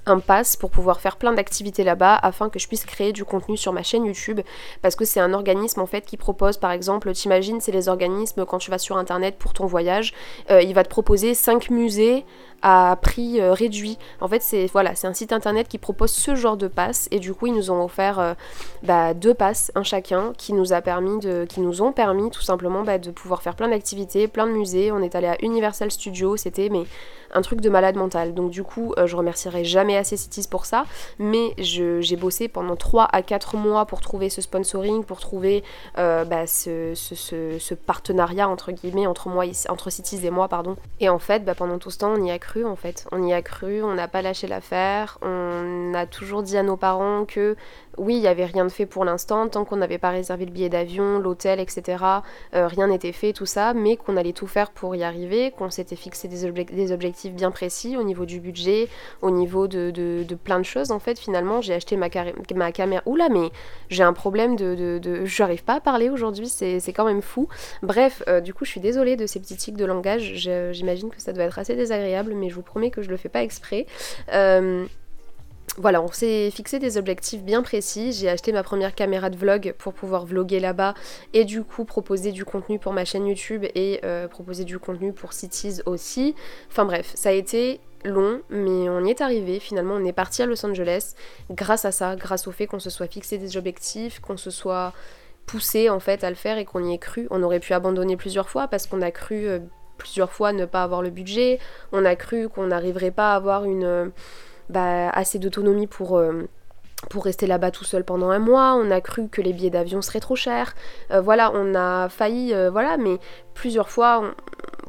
un 0.06 0.20
pass 0.20 0.56
pour 0.56 0.70
pouvoir 0.70 1.00
faire 1.00 1.18
plein 1.18 1.34
d'activités 1.34 1.84
là-bas 1.84 2.16
afin 2.16 2.50
que 2.50 2.60
je 2.60 2.68
puisse 2.68 2.86
créer 2.86 3.14
du 3.14 3.26
contenu 3.26 3.58
sur 3.58 3.74
ma 3.74 3.84
chaîne 3.84 4.06
YouTube. 4.06 4.42
Parce 4.82 4.96
que 4.96 5.06
c'est 5.06 5.20
un 5.20 5.34
organisme 5.34 5.80
en 5.82 5.86
fait 5.86 6.06
qui 6.06 6.18
propose 6.18 6.58
par 6.58 6.72
exemple, 6.72 7.12
t'imagines 7.14 7.62
c'est 7.62 7.72
les 7.72 7.90
organismes 7.90 8.46
quand 8.46 8.58
tu 8.58 8.72
vas 8.72 8.78
sur 8.78 8.98
internet 8.98 9.38
pour 9.38 9.54
ton 9.54 9.66
voyage, 9.66 10.14
euh, 10.52 10.62
il 10.62 10.74
va 10.74 10.84
te 10.84 10.90
proposer 10.90 11.34
5 11.34 11.70
musées 11.70 12.26
prix 13.02 13.42
euh, 13.42 13.54
réduit. 13.54 13.98
En 14.22 14.28
fait, 14.28 14.42
c'est 14.42 14.68
voilà, 14.72 14.96
c'est 14.96 15.08
un 15.08 15.14
site 15.14 15.34
internet 15.34 15.68
qui 15.68 15.78
propose 15.78 16.12
ce 16.12 16.36
genre 16.36 16.56
de 16.56 16.68
passe 16.68 17.10
et 17.12 17.20
du 17.20 17.34
coup, 17.34 17.48
ils 17.48 17.54
nous 17.54 17.72
ont 17.72 17.84
offert 17.84 18.20
euh, 18.20 18.34
bah, 18.84 19.14
deux 19.14 19.34
passes, 19.34 19.72
un 19.76 19.84
chacun, 19.84 20.32
qui 20.38 20.54
nous 20.54 20.72
a 20.72 20.82
permis 20.82 21.20
de, 21.20 21.46
qui 21.48 21.60
nous 21.60 21.82
ont 21.82 21.92
permis 21.92 22.30
tout 22.32 22.42
simplement 22.42 22.84
bah, 22.84 22.98
de 22.98 23.12
pouvoir 23.12 23.42
faire 23.42 23.56
plein 23.56 23.68
d'activités, 23.68 24.28
plein 24.28 24.48
de 24.48 24.54
musées. 24.54 24.92
On 24.92 25.02
est 25.02 25.16
allé 25.16 25.28
à 25.28 25.36
Universal 25.42 25.92
Studios, 25.92 26.38
c'était 26.38 26.70
mais 26.70 26.84
un 27.36 27.42
truc 27.42 27.60
de 27.60 27.70
malade 27.70 27.96
mental. 27.96 28.34
Donc 28.34 28.52
du 28.52 28.64
coup, 28.64 28.94
euh, 28.98 29.08
je 29.08 29.16
remercierai 29.18 29.66
jamais 29.66 29.98
assez 29.98 30.16
Cities 30.16 30.48
pour 30.50 30.66
ça, 30.66 30.86
mais 31.20 31.54
j'ai 31.58 32.16
bossé 32.16 32.48
pendant 32.48 32.76
3 32.76 33.10
à 33.12 33.22
4 33.24 33.58
mois 33.58 33.86
pour 33.86 34.00
trouver 34.00 34.30
ce 34.30 34.42
sponsoring, 34.42 35.04
pour 35.04 35.20
trouver 35.20 35.64
bah, 35.96 36.48
ce, 36.48 37.74
partenariat 37.74 38.48
entre 38.48 38.72
guillemets 38.72 39.08
entre 39.08 39.28
moi, 39.28 39.46
entre 39.68 39.90
Cities 39.90 40.26
et 40.26 40.30
moi, 40.30 40.48
pardon. 40.48 40.78
Et 41.00 41.10
en 41.10 41.20
fait, 41.20 41.44
pendant 41.58 41.78
tout 41.78 41.90
ce 41.90 41.98
temps, 41.98 42.14
on 42.16 42.24
y 42.24 42.32
a 42.32 42.40
cru 42.40 42.53
en 42.62 42.76
fait. 42.76 43.08
On 43.12 43.26
y 43.26 43.34
a 43.34 43.42
cru, 43.42 43.82
on 43.82 43.96
n'a 43.96 44.08
pas 44.08 44.22
lâché 44.22 44.46
l'affaire, 44.48 45.18
on 45.24 45.94
a 45.96 46.06
toujours 46.06 46.44
dit 46.44 46.58
à 46.58 46.64
nos 46.64 46.78
parents 46.78 47.26
que 47.26 47.56
oui, 47.98 48.16
il 48.16 48.22
n'y 48.22 48.28
avait 48.28 48.46
rien 48.46 48.66
de 48.66 48.70
fait 48.70 48.86
pour 48.86 49.06
l'instant, 49.06 49.48
tant 49.48 49.66
qu'on 49.66 49.78
n'avait 49.78 49.98
pas 49.98 50.10
réservé 50.10 50.46
le 50.46 50.52
billet 50.52 50.70
d'avion, 50.70 51.20
l'hôtel, 51.20 51.60
etc. 51.60 52.04
Euh, 52.56 52.68
rien 52.68 52.88
n'était 52.88 53.12
fait, 53.12 53.34
tout 53.34 53.46
ça, 53.46 53.74
mais 53.74 53.98
qu'on 53.98 54.18
allait 54.18 54.34
tout 54.34 54.48
faire 54.48 54.72
pour 54.72 54.96
y 54.96 55.04
arriver, 55.04 55.52
qu'on 55.52 55.70
s'était 55.70 55.96
fixé 55.96 56.28
des, 56.28 56.92
objectifs 56.92 57.34
bien 57.34 57.52
précis 57.52 57.96
au 57.98 58.04
niveau 58.04 58.26
du 58.26 58.40
budget, 58.40 58.88
au 59.22 59.32
niveau 59.32 59.68
de, 59.68 60.36
plein 60.44 60.60
de 60.60 60.66
choses. 60.66 60.92
En 60.92 61.00
fait, 61.00 61.20
finalement, 61.20 61.62
j'ai 61.62 61.74
acheté 61.74 61.96
ma, 61.96 62.08
ma 62.56 62.72
caméra. 62.72 63.04
Oula, 63.06 63.30
mais 63.30 63.52
j'ai 63.90 64.04
un 64.04 64.14
problème 64.14 64.56
de. 64.56 65.00
de, 65.00 65.26
Je 65.26 65.44
n'arrive 65.44 65.64
pas 65.64 65.76
à 65.76 65.80
parler 65.80 66.10
aujourd'hui, 66.10 66.48
c'est 66.48 66.94
quand 66.94 67.06
même 67.06 67.22
fou. 67.22 67.48
Bref, 67.82 68.24
euh, 68.28 68.42
du 68.42 68.54
coup, 68.54 68.66
je 68.66 68.72
suis 68.72 68.82
désolée 68.82 69.16
de 69.16 69.26
ces 69.26 69.40
petits 69.40 69.58
tics 69.58 69.78
de 69.78 69.86
langage. 69.86 70.34
J'imagine 70.72 71.10
que 71.10 71.22
ça 71.22 71.34
doit 71.34 71.44
être 71.44 71.60
assez 71.60 71.76
désagréable, 71.76 72.34
mais 72.36 72.50
je 72.50 72.56
vous 72.56 72.62
promets 72.62 72.90
que 72.90 73.02
je 73.02 73.10
le 73.10 73.18
fais 73.18 73.30
pas 73.30 73.44
exprès. 73.44 73.86
Euh, 74.34 74.86
voilà, 75.78 76.04
on 76.04 76.12
s'est 76.12 76.52
fixé 76.52 76.78
des 76.78 76.98
objectifs 76.98 77.42
bien 77.42 77.64
précis. 77.64 78.12
J'ai 78.12 78.30
acheté 78.30 78.52
ma 78.52 78.62
première 78.62 78.94
caméra 78.94 79.30
de 79.30 79.38
vlog 79.38 79.74
pour 79.80 79.94
pouvoir 79.94 80.26
vloguer 80.26 80.60
là-bas 80.60 80.94
et 81.34 81.46
du 81.46 81.64
coup 81.64 81.84
proposer 81.84 82.32
du 82.32 82.46
contenu 82.46 82.78
pour 82.78 82.94
ma 82.94 83.06
chaîne 83.06 83.26
YouTube 83.26 83.66
et 83.74 84.00
euh, 84.04 84.28
proposer 84.28 84.66
du 84.66 84.78
contenu 84.78 85.14
pour 85.14 85.34
Cities 85.34 85.82
aussi. 85.86 86.36
Enfin 86.70 86.86
bref, 86.86 87.12
ça 87.16 87.30
a 87.30 87.32
été 87.32 87.80
long, 88.06 88.42
mais 88.50 88.88
on 88.90 89.04
y 89.04 89.10
est 89.10 89.22
arrivé. 89.22 89.60
Finalement, 89.60 89.96
on 89.96 90.06
est 90.06 90.14
parti 90.14 90.44
à 90.44 90.46
Los 90.46 90.64
Angeles 90.64 91.16
grâce 91.50 91.86
à 91.86 91.92
ça, 91.92 92.16
grâce 92.16 92.48
au 92.48 92.52
fait 92.52 92.68
qu'on 92.68 92.80
se 92.80 92.92
soit 92.92 93.08
fixé 93.08 93.40
des 93.40 93.58
objectifs, 93.58 94.20
qu'on 94.20 94.38
se 94.38 94.52
soit 94.52 94.94
poussé 95.48 95.90
en 95.90 96.00
fait 96.00 96.24
à 96.24 96.30
le 96.30 96.36
faire 96.36 96.60
et 96.60 96.66
qu'on 96.66 96.84
y 96.84 96.94
ait 96.94 97.00
cru. 97.00 97.28
On 97.32 97.42
aurait 97.42 97.60
pu 97.60 97.74
abandonner 97.74 98.16
plusieurs 98.16 98.50
fois 98.50 98.68
parce 98.68 98.86
qu'on 98.86 99.02
a 99.02 99.10
cru 99.10 99.48
euh, 99.48 99.60
plusieurs 99.98 100.32
fois 100.32 100.54
ne 100.54 100.66
pas 100.66 100.84
avoir 100.84 101.02
le 101.02 101.10
budget. 101.10 101.60
On 101.92 102.06
a 102.06 102.16
cru 102.16 102.48
qu'on 102.48 102.68
n'arriverait 102.68 103.12
pas 103.12 103.34
à 103.34 103.36
avoir 103.36 103.64
une 103.64 104.12
bah, 104.70 105.10
assez 105.10 105.40
d'autonomie 105.40 105.88
pour 105.88 106.18
euh, 106.18 106.48
pour 107.10 107.26
rester 107.26 107.48
là-bas 107.48 107.72
tout 107.72 107.84
seul 107.84 108.04
pendant 108.04 108.30
un 108.30 108.40
mois, 108.40 108.76
on 108.76 108.92
a 108.92 109.02
cru 109.02 109.28
que 109.28 109.42
les 109.42 109.54
billets 109.54 109.70
d'avion 109.70 110.02
seraient 110.02 110.20
trop 110.20 110.36
chers, 110.36 110.74
euh, 111.12 111.22
voilà, 111.22 111.52
on 111.54 111.76
a 111.76 112.10
failli, 112.10 112.54
euh, 112.54 112.70
voilà, 112.70 112.98
mais 112.98 113.18
plusieurs 113.54 113.90
fois, 113.90 114.34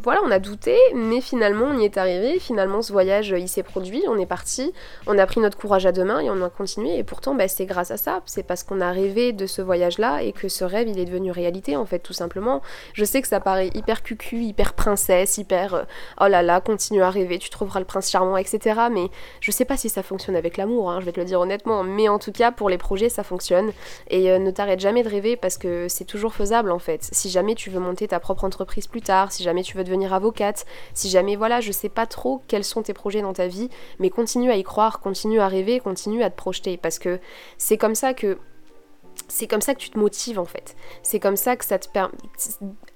voilà, 0.05 0.21
on 0.23 0.31
a 0.31 0.39
douté, 0.39 0.77
mais 0.95 1.23
finalement 1.23 1.67
on 1.71 1.79
y 1.79 1.85
est 1.87 1.97
arrivé. 1.97 2.39
Finalement, 2.39 2.83
ce 2.83 2.93
voyage 2.93 3.35
il 3.37 3.49
s'est 3.49 3.63
produit, 3.63 4.05
on 4.07 4.19
est 4.19 4.27
parti, 4.27 4.73
on 5.07 5.19
a 5.19 5.27
pris 5.27 5.41
notre 5.41 5.57
courage 5.57 5.87
à 5.87 5.93
deux 5.93 6.05
mains 6.05 6.21
et 6.21 6.29
on 6.29 6.43
a 6.43 6.51
continué. 6.51 6.99
Et 6.99 7.05
pourtant, 7.05 7.35
bah, 7.35 7.49
c'est 7.49 7.65
grâce 7.65 7.91
à 7.91 7.97
ça, 7.97 8.21
c'est 8.27 8.43
parce 8.43 8.63
qu'on 8.63 8.83
a 8.83 8.91
rêvé 8.91 9.33
de 9.33 9.47
ce 9.47 9.63
voyage-là 9.63 10.23
et 10.23 10.33
que 10.33 10.49
ce 10.49 10.63
rêve 10.63 10.89
il 10.89 10.99
est 10.99 11.07
devenu 11.07 11.31
réalité 11.31 11.75
en 11.77 11.87
fait, 11.87 12.01
tout 12.01 12.13
simplement. 12.13 12.61
Je 12.93 13.05
sais 13.05 13.23
que 13.23 13.29
ça 13.29 13.41
paraît 13.41 13.71
hyper 13.75 14.03
cucu, 14.03 14.43
hyper 14.43 14.75
princesse, 14.75 15.39
hyper 15.39 15.75
euh, 15.75 15.83
oh 16.21 16.27
là 16.27 16.43
là, 16.43 16.61
continue 16.61 17.03
à 17.03 17.09
rêver, 17.09 17.39
tu 17.39 17.49
trouveras 17.49 17.81
le 17.81 17.87
prince 17.87 18.11
charmant, 18.11 18.37
etc. 18.37 18.79
Mais 18.93 19.09
je 19.41 19.51
sais 19.51 19.65
pas 19.65 19.79
si 19.79 19.89
ça 19.89 20.03
fonctionne 20.03 20.37
avec 20.37 20.59
l'amour, 20.59 20.91
hein, 20.91 21.01
je 21.01 21.07
vais 21.07 21.13
te 21.13 21.21
le 21.21 21.27
dire 21.27 21.41
honnêtement. 21.41 21.83
Mais 21.83 22.11
en 22.11 22.19
tout 22.19 22.33
cas, 22.33 22.53
pour 22.53 22.69
les 22.69 22.79
projets, 22.79 23.09
ça 23.09 23.23
fonctionne. 23.23 23.73
Et 24.11 24.31
euh, 24.31 24.39
ne 24.39 24.51
t'arrête 24.51 24.81
jamais 24.81 25.03
de 25.03 25.09
rêver 25.09 25.37
parce 25.37 25.57
que 25.57 25.89
c'est 25.89 26.05
toujours 26.05 26.35
faisable 26.35 26.71
en 26.71 26.79
fait. 26.79 27.09
Si 27.11 27.31
jamais 27.31 27.55
tu 27.55 27.71
veux 27.71 27.81
monter 27.81 28.09
ta 28.09 28.21
propre 28.21 28.45
entreprise 28.45 28.87
plus 28.87 29.01
tard, 29.01 29.33
si 29.33 29.43
jamais 29.43 29.63
tu 29.63 29.79
veux 29.79 29.85
devenir 29.85 29.94
avocate, 30.03 30.67
si 30.93 31.09
jamais, 31.09 31.37
voilà, 31.37 31.61
je 31.61 31.73
sais 31.73 31.89
pas 31.89 32.07
trop 32.07 32.43
quels 32.49 32.65
sont 32.65 32.83
tes 32.83 32.95
projets 32.95 33.23
dans 33.23 33.33
ta 33.33 33.47
vie, 33.47 33.71
mais 33.99 34.11
continue 34.11 34.51
à 34.51 34.57
y 34.57 34.63
croire, 34.63 35.01
continue 35.01 35.41
à 35.41 35.49
rêver, 35.49 35.81
continue 35.81 36.23
à 36.23 36.31
te 36.31 36.37
projeter, 36.37 36.77
parce 36.77 36.99
que 36.99 37.21
c'est 37.59 37.79
comme 37.79 37.95
ça 37.95 38.15
que 38.15 38.39
c'est 39.29 39.47
comme 39.47 39.61
ça 39.61 39.75
que 39.75 39.81
tu 39.81 39.91
te 39.91 39.99
motives 39.99 40.41
en 40.41 40.45
fait. 40.45 40.77
C'est 41.03 41.21
comme 41.21 41.37
ça 41.37 41.57
que 41.57 41.65
ça 41.65 41.79
te 41.79 41.89
permet 41.89 42.13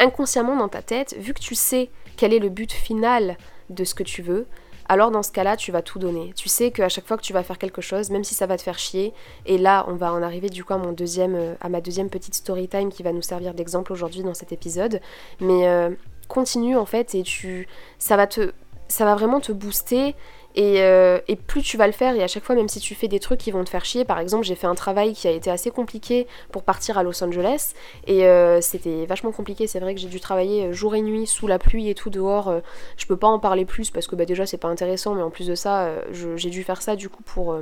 inconsciemment 0.00 0.56
dans 0.56 0.68
ta 0.68 0.82
tête, 0.82 1.16
vu 1.18 1.32
que 1.32 1.40
tu 1.40 1.54
sais 1.54 1.90
quel 2.16 2.34
est 2.34 2.38
le 2.40 2.48
but 2.48 2.72
final 2.72 3.36
de 3.70 3.84
ce 3.84 3.94
que 3.94 4.02
tu 4.02 4.22
veux, 4.22 4.46
alors 4.88 5.10
dans 5.10 5.22
ce 5.22 5.30
cas-là, 5.32 5.56
tu 5.56 5.70
vas 5.70 5.82
tout 5.82 5.98
donner. 5.98 6.32
Tu 6.34 6.48
sais 6.48 6.70
qu'à 6.70 6.88
chaque 6.88 7.06
fois 7.06 7.18
que 7.18 7.22
tu 7.22 7.32
vas 7.32 7.42
faire 7.42 7.58
quelque 7.58 7.82
chose, 7.82 8.10
même 8.10 8.24
si 8.24 8.34
ça 8.34 8.46
va 8.46 8.56
te 8.56 8.62
faire 8.62 8.78
chier, 8.78 9.12
et 9.44 9.58
là, 9.58 9.84
on 9.88 9.94
va 9.94 10.12
en 10.12 10.22
arriver 10.22 10.48
du 10.48 10.64
coup 10.64 10.72
à, 10.72 10.78
mon 10.78 10.92
deuxième, 10.92 11.34
euh, 11.34 11.54
à 11.60 11.68
ma 11.68 11.80
deuxième 11.80 12.08
petite 12.08 12.34
story 12.34 12.68
time 12.68 12.90
qui 12.90 13.02
va 13.02 13.12
nous 13.12 13.22
servir 13.22 13.52
d'exemple 13.52 13.92
aujourd'hui 13.92 14.22
dans 14.22 14.34
cet 14.34 14.52
épisode. 14.52 15.00
Mais 15.40 15.68
euh, 15.68 15.90
continue 16.28 16.76
en 16.76 16.86
fait 16.86 17.14
et 17.14 17.22
tu 17.22 17.66
ça 17.98 18.16
va 18.16 18.26
te 18.26 18.52
ça 18.88 19.04
va 19.04 19.14
vraiment 19.14 19.40
te 19.40 19.52
booster 19.52 20.14
euh, 20.56 21.20
et, 21.28 21.36
plus 21.36 21.62
tu 21.62 21.76
vas 21.76 21.86
le 21.86 21.92
faire, 21.92 22.16
et 22.16 22.22
à 22.22 22.26
chaque 22.26 22.42
fois, 22.42 22.54
même 22.54 22.68
si 22.68 22.80
tu 22.80 22.94
fais 22.94 23.06
des 23.06 23.20
trucs 23.20 23.38
qui 23.38 23.50
vont 23.50 23.62
te 23.62 23.68
faire 23.68 23.84
chier, 23.84 24.04
par 24.04 24.18
exemple, 24.18 24.44
j'ai 24.44 24.54
fait 24.54 24.66
un 24.66 24.74
travail 24.74 25.12
qui 25.12 25.28
a 25.28 25.30
été 25.30 25.50
assez 25.50 25.70
compliqué 25.70 26.26
pour 26.50 26.62
partir 26.64 26.98
à 26.98 27.02
Los 27.02 27.22
Angeles, 27.22 27.74
et 28.06 28.26
euh, 28.26 28.60
c'était 28.60 29.06
vachement 29.06 29.30
compliqué. 29.30 29.66
C'est 29.66 29.78
vrai 29.78 29.94
que 29.94 30.00
j'ai 30.00 30.08
dû 30.08 30.20
travailler 30.20 30.72
jour 30.72 30.94
et 30.94 31.02
nuit, 31.02 31.26
sous 31.26 31.46
la 31.46 31.58
pluie 31.58 31.88
et 31.88 31.94
tout 31.94 32.10
dehors. 32.10 32.48
Euh, 32.48 32.60
je 32.96 33.06
peux 33.06 33.16
pas 33.16 33.28
en 33.28 33.38
parler 33.38 33.64
plus 33.64 33.90
parce 33.90 34.06
que 34.06 34.16
bah, 34.16 34.24
déjà, 34.24 34.46
c'est 34.46 34.56
pas 34.56 34.68
intéressant, 34.68 35.14
mais 35.14 35.22
en 35.22 35.30
plus 35.30 35.46
de 35.46 35.54
ça, 35.54 35.92
j'ai 36.12 36.50
dû 36.50 36.64
faire 36.64 36.82
ça 36.82 36.96
du 36.96 37.08
coup 37.08 37.22
pour 37.22 37.56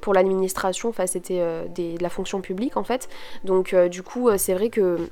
pour 0.00 0.14
l'administration, 0.14 0.90
enfin 0.90 1.06
c'était 1.06 1.40
de 1.40 2.02
la 2.02 2.08
fonction 2.08 2.40
publique 2.40 2.76
en 2.76 2.84
fait. 2.84 3.08
Donc 3.44 3.74
du 3.74 4.02
coup 4.02 4.30
c'est 4.36 4.54
vrai 4.54 4.68
que 4.68 5.08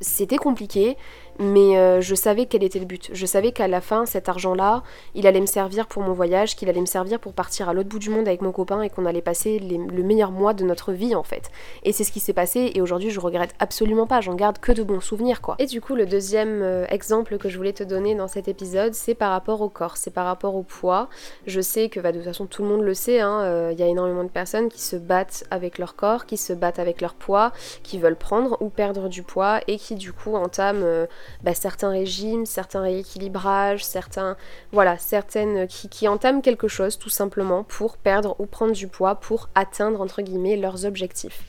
c'était 0.00 0.36
compliqué, 0.36 0.96
mais 1.38 1.78
euh, 1.78 2.00
je 2.00 2.14
savais 2.14 2.46
quel 2.46 2.62
était 2.62 2.78
le 2.78 2.84
but. 2.84 3.10
Je 3.12 3.26
savais 3.26 3.52
qu'à 3.52 3.68
la 3.68 3.80
fin, 3.80 4.06
cet 4.06 4.28
argent-là, 4.28 4.82
il 5.14 5.26
allait 5.26 5.40
me 5.40 5.46
servir 5.46 5.86
pour 5.86 6.02
mon 6.02 6.12
voyage, 6.12 6.56
qu'il 6.56 6.68
allait 6.68 6.80
me 6.80 6.86
servir 6.86 7.18
pour 7.18 7.32
partir 7.32 7.68
à 7.68 7.74
l'autre 7.74 7.88
bout 7.88 7.98
du 7.98 8.10
monde 8.10 8.28
avec 8.28 8.42
mon 8.42 8.52
copain 8.52 8.82
et 8.82 8.90
qu'on 8.90 9.06
allait 9.06 9.22
passer 9.22 9.58
le 9.58 10.02
meilleur 10.02 10.30
mois 10.30 10.54
de 10.54 10.64
notre 10.64 10.92
vie 10.92 11.14
en 11.14 11.22
fait. 11.22 11.50
Et 11.84 11.92
c'est 11.92 12.04
ce 12.04 12.12
qui 12.12 12.20
s'est 12.20 12.32
passé 12.32 12.72
et 12.74 12.80
aujourd'hui 12.80 13.10
je 13.10 13.20
regrette 13.20 13.54
absolument 13.58 14.06
pas, 14.06 14.20
j'en 14.20 14.34
garde 14.34 14.58
que 14.58 14.72
de 14.72 14.82
bons 14.82 15.00
souvenirs 15.00 15.40
quoi. 15.40 15.56
Et 15.58 15.66
du 15.66 15.80
coup 15.80 15.94
le 15.94 16.06
deuxième 16.06 16.62
euh, 16.62 16.86
exemple 16.88 17.38
que 17.38 17.48
je 17.48 17.56
voulais 17.56 17.72
te 17.72 17.82
donner 17.82 18.14
dans 18.14 18.28
cet 18.28 18.48
épisode, 18.48 18.94
c'est 18.94 19.14
par 19.14 19.30
rapport 19.30 19.60
au 19.60 19.68
corps, 19.68 19.96
c'est 19.96 20.12
par 20.12 20.26
rapport 20.26 20.54
au 20.54 20.62
poids. 20.62 21.08
Je 21.46 21.60
sais 21.60 21.88
que 21.88 22.00
bah, 22.00 22.12
de 22.12 22.18
toute 22.18 22.26
façon 22.26 22.46
tout 22.46 22.62
le 22.62 22.68
monde 22.68 22.82
le 22.82 22.94
sait, 22.94 23.20
hein, 23.20 23.40
euh, 23.42 23.70
il 23.72 23.78
y 23.78 23.82
a 23.82 23.86
énormément 23.86 24.24
de 24.24 24.28
personnes 24.28 24.68
qui 24.68 24.80
se 24.80 24.96
battent 24.96 25.44
avec 25.50 25.78
leur 25.78 25.96
corps, 25.96 26.26
qui 26.26 26.36
se 26.36 26.52
battent 26.52 26.78
avec 26.78 27.00
leur 27.00 27.14
poids, 27.14 27.52
qui 27.82 27.98
veulent 27.98 28.16
prendre 28.16 28.58
ou 28.60 28.68
perdre 28.68 29.08
du 29.08 29.22
poids 29.22 29.60
et 29.66 29.78
qui 29.78 29.94
du 29.94 30.12
coup 30.12 30.34
entament 30.34 31.06
bah, 31.42 31.54
certains 31.54 31.90
régimes, 31.90 32.46
certains 32.46 32.82
rééquilibrages, 32.82 33.84
certains, 33.84 34.36
voilà, 34.72 34.98
certaines 34.98 35.66
qui, 35.66 35.88
qui 35.88 36.08
entament 36.08 36.42
quelque 36.42 36.68
chose 36.68 36.98
tout 36.98 37.08
simplement 37.10 37.64
pour 37.64 37.96
perdre 37.96 38.36
ou 38.38 38.46
prendre 38.46 38.72
du 38.72 38.88
poids, 38.88 39.16
pour 39.16 39.48
atteindre 39.54 40.00
entre 40.00 40.22
guillemets 40.22 40.56
leurs 40.56 40.84
objectifs. 40.84 41.42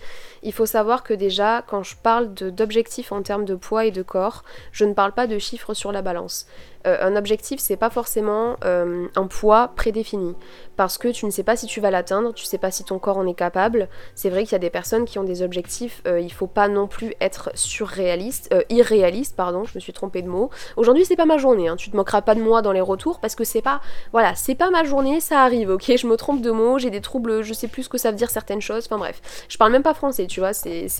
Il 0.44 0.54
faut 0.54 0.66
savoir 0.66 1.04
que 1.04 1.14
déjà, 1.14 1.64
quand 1.66 1.84
je 1.84 1.96
parle 1.96 2.34
d'objectifs 2.34 3.12
en 3.12 3.22
termes 3.22 3.46
de 3.46 3.56
poids 3.56 3.86
et 3.86 3.92
de 3.92 4.04
corps, 4.04 4.44
je 4.72 4.86
ne 4.86 4.94
parle 4.94 5.14
pas 5.14 5.26
de 5.26 5.40
chiffres 5.40 5.74
sur 5.74 5.92
la 5.92 6.02
balance. 6.02 6.48
Euh, 6.86 6.98
un 7.02 7.16
objectif, 7.16 7.60
c'est 7.60 7.78
pas 7.78 7.90
forcément 7.90 8.58
euh, 8.66 9.08
un 9.16 9.28
poids 9.28 9.72
prédéfini. 9.76 10.36
Parce 10.76 10.98
que 10.98 11.08
tu 11.08 11.26
ne 11.26 11.32
sais 11.32 11.44
pas 11.44 11.56
si 11.56 11.66
tu 11.66 11.80
vas 11.80 11.92
l'atteindre, 11.92 12.34
tu 12.34 12.46
sais 12.46 12.58
pas 12.58 12.72
si 12.72 12.84
ton 12.84 13.00
corps 13.00 13.18
en 13.18 13.28
est 13.28 13.34
capable. 13.36 13.88
C'est 14.16 14.30
vrai 14.30 14.44
qu'il 14.44 14.54
y 14.54 14.56
a 14.56 14.60
des 14.60 14.70
personnes 14.70 15.06
qui 15.06 15.20
ont 15.20 15.24
des 15.24 15.42
objectifs, 15.44 16.02
euh, 16.08 16.20
il 16.20 16.32
faut 16.32 16.48
pas 16.48 16.68
non 16.68 16.88
plus 16.88 17.14
être 17.22 17.52
surréaliste, 17.54 18.54
irréaliste, 18.70 19.36
pardon, 19.36 19.64
je 19.64 19.72
me 19.76 19.80
suis 19.80 19.94
trompée 19.94 20.22
de 20.22 20.28
mot. 20.28 20.50
Aujourd'hui, 20.76 21.06
c'est 21.06 21.16
pas 21.16 21.26
ma 21.26 21.38
journée, 21.38 21.68
hein. 21.68 21.76
tu 21.76 21.90
te 21.90 21.96
moqueras 21.96 22.22
pas 22.22 22.36
de 22.36 22.42
moi 22.42 22.62
dans 22.62 22.72
les 22.72 22.82
retours 22.82 23.20
parce 23.20 23.36
que 23.36 23.44
c'est 23.44 23.62
pas. 23.62 23.82
Voilà, 24.12 24.36
c'est 24.36 24.56
pas 24.56 24.70
ma 24.70 24.84
journée, 24.84 25.20
ça 25.20 25.42
arrive, 25.42 25.70
ok? 25.70 25.96
Je 25.96 26.08
me 26.08 26.18
trompe 26.18 26.42
de 26.42 26.52
mots, 26.52 26.80
j'ai 26.80 26.90
des 26.90 27.02
troubles, 27.02 27.44
je 27.44 27.54
sais 27.54 27.68
plus 27.68 27.84
ce 27.84 27.90
que 27.90 27.98
ça 27.98 28.12
veut 28.12 28.18
dire 28.18 28.30
certaines 28.30 28.62
choses, 28.62 28.86
enfin 28.86 28.98
bref. 28.98 29.22
Je 29.48 29.58
parle 29.58 29.72
même 29.72 29.84
pas 29.84 29.94
français, 29.94 30.28
tu 30.34 30.40
vois, 30.40 30.54
c'est. 30.54 30.88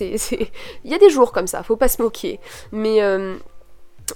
Il 0.84 0.90
y 0.90 0.94
a 0.94 0.98
des 0.98 1.10
jours 1.10 1.32
comme 1.32 1.48
ça, 1.48 1.62
faut 1.64 1.76
pas 1.76 1.88
se 1.88 2.00
moquer. 2.00 2.38
Mais 2.70 3.00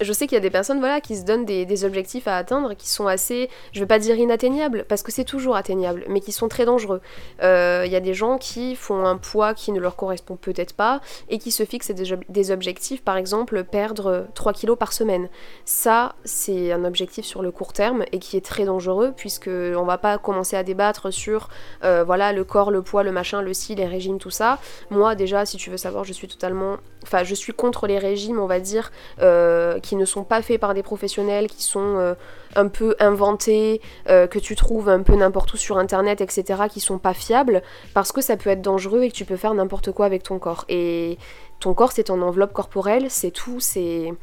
je 0.01 0.13
sais 0.13 0.27
qu'il 0.27 0.35
y 0.35 0.37
a 0.37 0.41
des 0.41 0.49
personnes 0.49 0.79
voilà, 0.79 1.01
qui 1.01 1.17
se 1.17 1.23
donnent 1.23 1.45
des, 1.45 1.85
objectifs 1.85 2.27
à 2.27 2.35
atteindre 2.35 2.73
qui 2.73 2.89
sont 2.89 3.07
assez, 3.07 3.49
je 3.71 3.79
vais 3.79 3.85
pas 3.85 3.99
dire 3.99 4.15
inatteignables, 4.17 4.85
parce 4.87 5.01
que 5.01 5.11
c'est 5.11 5.23
toujours 5.23 5.55
atteignable, 5.55 6.03
mais 6.09 6.19
qui 6.19 6.31
sont 6.31 6.49
très 6.49 6.65
dangereux. 6.65 7.01
Euh, 7.41 7.83
il 7.85 7.91
y 7.91 7.95
a 7.95 7.99
des 7.99 8.13
gens 8.13 8.37
qui 8.37 8.75
font 8.75 9.05
un 9.05 9.17
poids 9.17 9.53
qui 9.53 9.71
ne 9.71 9.79
leur 9.79 9.95
correspond 9.95 10.35
peut-être 10.35 10.73
pas 10.73 10.99
et 11.29 11.37
qui 11.37 11.51
se 11.51 11.63
fixent 11.63 11.91
des, 11.91 12.51
objectifs, 12.51 13.01
par 13.01 13.17
exemple 13.17 13.63
perdre 13.63 14.27
3 14.35 14.53
kilos 14.53 14.77
par 14.77 14.93
semaine. 14.93 15.29
Ça, 15.65 16.15
c'est 16.23 16.71
un 16.71 16.83
objectif 16.83 17.25
sur 17.25 17.41
le 17.41 17.51
court 17.51 17.73
terme 17.73 18.03
et 18.11 18.19
qui 18.19 18.37
est 18.37 18.45
très 18.45 18.65
dangereux 18.65 19.13
puisque 19.15 19.49
on 19.49 19.83
va 19.83 19.97
pas 19.97 20.17
commencer 20.17 20.55
à 20.55 20.63
débattre 20.63 21.11
sur 21.13 21.49
euh, 21.83 22.03
voilà 22.03 22.33
le 22.33 22.43
corps, 22.43 22.71
le 22.71 22.81
poids, 22.81 23.03
le 23.03 23.11
machin, 23.11 23.41
le 23.41 23.53
style, 23.53 23.77
les 23.77 23.87
régimes, 23.87 24.19
tout 24.19 24.29
ça. 24.29 24.59
Moi 24.89 25.15
déjà, 25.15 25.45
si 25.45 25.57
tu 25.57 25.69
veux 25.69 25.77
savoir, 25.77 26.03
je 26.03 26.13
suis 26.13 26.27
totalement, 26.27 26.77
enfin 27.03 27.23
je 27.23 27.35
suis 27.35 27.53
contre 27.53 27.87
les 27.87 27.97
régimes, 27.97 28.39
on 28.39 28.45
va 28.45 28.59
dire. 28.59 28.91
Euh, 29.21 29.79
qui 29.79 29.95
ne 29.95 30.05
sont 30.05 30.23
pas 30.23 30.41
faits 30.41 30.59
par 30.59 30.73
des 30.73 30.83
professionnels, 30.83 31.47
qui 31.47 31.63
sont 31.63 31.97
euh, 31.97 32.13
un 32.55 32.67
peu 32.67 32.95
inventés, 32.99 33.81
euh, 34.09 34.27
que 34.27 34.39
tu 34.39 34.55
trouves 34.55 34.89
un 34.89 35.01
peu 35.01 35.15
n'importe 35.15 35.53
où 35.53 35.57
sur 35.57 35.77
internet, 35.77 36.21
etc., 36.21 36.63
qui 36.69 36.79
sont 36.79 36.97
pas 36.97 37.13
fiables, 37.13 37.61
parce 37.93 38.11
que 38.11 38.21
ça 38.21 38.37
peut 38.37 38.49
être 38.49 38.61
dangereux 38.61 39.03
et 39.03 39.09
que 39.09 39.15
tu 39.15 39.25
peux 39.25 39.37
faire 39.37 39.53
n'importe 39.53 39.91
quoi 39.91 40.05
avec 40.05 40.23
ton 40.23 40.39
corps. 40.39 40.65
Et 40.69 41.17
ton 41.59 41.73
corps, 41.73 41.91
c'est 41.91 42.05
ton 42.05 42.21
enveloppe 42.21 42.53
corporelle, 42.53 43.07
c'est 43.09 43.31
tout, 43.31 43.59
c'est 43.59 44.13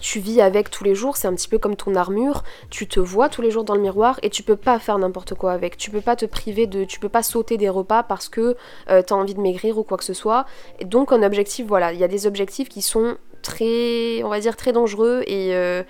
tu 0.00 0.20
vis 0.20 0.40
avec 0.40 0.70
tous 0.70 0.84
les 0.84 0.94
jours, 0.94 1.16
c'est 1.16 1.28
un 1.28 1.34
petit 1.34 1.48
peu 1.48 1.58
comme 1.58 1.76
ton 1.76 1.94
armure, 1.94 2.42
tu 2.70 2.86
te 2.86 3.00
vois 3.00 3.28
tous 3.28 3.42
les 3.42 3.50
jours 3.50 3.64
dans 3.64 3.74
le 3.74 3.80
miroir 3.80 4.18
et 4.22 4.30
tu 4.30 4.42
peux 4.42 4.56
pas 4.56 4.78
faire 4.78 4.98
n'importe 4.98 5.34
quoi 5.34 5.52
avec. 5.52 5.76
Tu 5.76 5.90
peux 5.90 6.00
pas 6.00 6.16
te 6.16 6.26
priver 6.26 6.66
de. 6.66 6.84
Tu 6.84 7.00
peux 7.00 7.08
pas 7.08 7.22
sauter 7.22 7.56
des 7.56 7.68
repas 7.68 8.02
parce 8.02 8.28
que 8.28 8.56
euh, 8.90 9.02
tu 9.02 9.12
as 9.12 9.16
envie 9.16 9.34
de 9.34 9.40
maigrir 9.40 9.78
ou 9.78 9.82
quoi 9.82 9.98
que 9.98 10.04
ce 10.04 10.14
soit. 10.14 10.46
Donc, 10.84 11.12
un 11.12 11.22
objectif, 11.22 11.66
voilà, 11.66 11.92
il 11.92 11.98
y 11.98 12.04
a 12.04 12.08
des 12.08 12.26
objectifs 12.26 12.68
qui 12.68 12.82
sont 12.82 13.16
très, 13.42 14.22
on 14.24 14.28
va 14.28 14.40
dire, 14.40 14.56
très 14.56 14.72
dangereux 14.72 15.22
et 15.26 15.54
euh, 15.54 15.82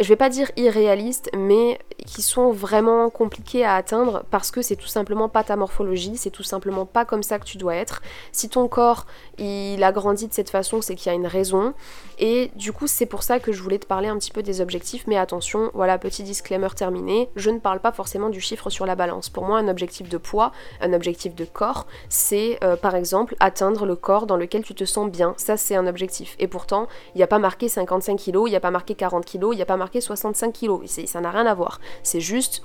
je 0.00 0.08
vais 0.08 0.16
pas 0.16 0.28
dire 0.28 0.50
irréalistes, 0.56 1.30
mais 1.36 1.78
qui 2.06 2.22
sont 2.22 2.50
vraiment 2.50 3.10
compliqués 3.10 3.64
à 3.64 3.74
atteindre 3.74 4.24
parce 4.30 4.50
que 4.50 4.62
c'est 4.62 4.76
tout 4.76 4.86
simplement 4.86 5.28
pas 5.28 5.44
ta 5.44 5.56
morphologie, 5.56 6.16
c'est 6.16 6.30
tout 6.30 6.42
simplement 6.42 6.86
pas 6.86 7.04
comme 7.04 7.22
ça 7.22 7.38
que 7.38 7.44
tu 7.44 7.58
dois 7.58 7.74
être. 7.74 8.02
Si 8.32 8.48
ton 8.48 8.68
corps 8.68 9.06
il 9.38 9.82
a 9.82 9.92
grandi 9.92 10.28
de 10.28 10.32
cette 10.32 10.50
façon, 10.50 10.82
c'est 10.82 10.94
qu'il 10.94 11.10
y 11.10 11.14
a 11.14 11.16
une 11.16 11.26
raison. 11.26 11.74
Et 12.18 12.50
du 12.54 12.72
coup, 12.72 12.86
c'est 12.86 13.06
pour 13.06 13.22
ça 13.22 13.40
que 13.40 13.52
je 13.52 13.62
voulais 13.62 13.78
te 13.78 13.86
parler 13.86 14.08
un 14.08 14.18
petit 14.18 14.30
peu 14.30 14.42
des 14.42 14.60
objectifs, 14.60 15.04
mais 15.06 15.16
attention, 15.16 15.70
voilà, 15.72 15.98
petit 15.98 16.22
disclaimer 16.22 16.68
terminé, 16.76 17.30
je 17.36 17.50
ne 17.50 17.58
parle 17.58 17.80
pas 17.80 17.92
forcément 17.92 18.28
du 18.28 18.40
chiffre 18.40 18.68
sur 18.68 18.86
la 18.86 18.94
balance. 18.94 19.30
Pour 19.30 19.44
moi, 19.44 19.58
un 19.58 19.68
objectif 19.68 20.08
de 20.08 20.18
poids, 20.18 20.52
un 20.80 20.92
objectif 20.92 21.34
de 21.34 21.44
corps, 21.44 21.86
c'est 22.08 22.58
euh, 22.62 22.76
par 22.76 22.94
exemple 22.94 23.36
atteindre 23.40 23.86
le 23.86 23.96
corps 23.96 24.26
dans 24.26 24.36
lequel 24.36 24.62
tu 24.62 24.74
te 24.74 24.84
sens 24.84 25.10
bien. 25.10 25.34
Ça, 25.38 25.56
c'est 25.56 25.74
un 25.74 25.86
objectif. 25.86 26.36
Et 26.38 26.46
pourtant, 26.46 26.88
il 27.14 27.18
n'y 27.18 27.24
a 27.24 27.26
pas 27.26 27.38
marqué 27.38 27.68
55 27.68 28.18
kg, 28.18 28.42
il 28.46 28.50
n'y 28.50 28.56
a 28.56 28.60
pas 28.60 28.70
marqué 28.70 28.94
40 28.94 29.24
kg, 29.24 29.48
il 29.52 29.56
n'y 29.56 29.62
a 29.62 29.66
pas 29.66 29.76
marqué 29.76 29.89
65 29.98 30.52
kg. 30.52 30.86
Ça 30.86 31.20
n'a 31.20 31.30
rien 31.30 31.46
à 31.46 31.54
voir. 31.54 31.80
C'est 32.04 32.20
juste 32.20 32.62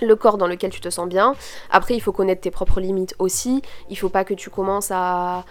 le 0.00 0.16
corps 0.16 0.36
dans 0.36 0.46
lequel 0.46 0.70
tu 0.70 0.80
te 0.80 0.90
sens 0.90 1.08
bien. 1.08 1.34
Après, 1.70 1.94
il 1.94 2.00
faut 2.00 2.12
connaître 2.12 2.42
tes 2.42 2.50
propres 2.50 2.80
limites 2.80 3.14
aussi. 3.18 3.62
Il 3.88 3.96
faut 3.96 4.08
pas 4.08 4.24
que 4.24 4.34
tu 4.34 4.50
commences 4.50 4.90
à 4.90 5.44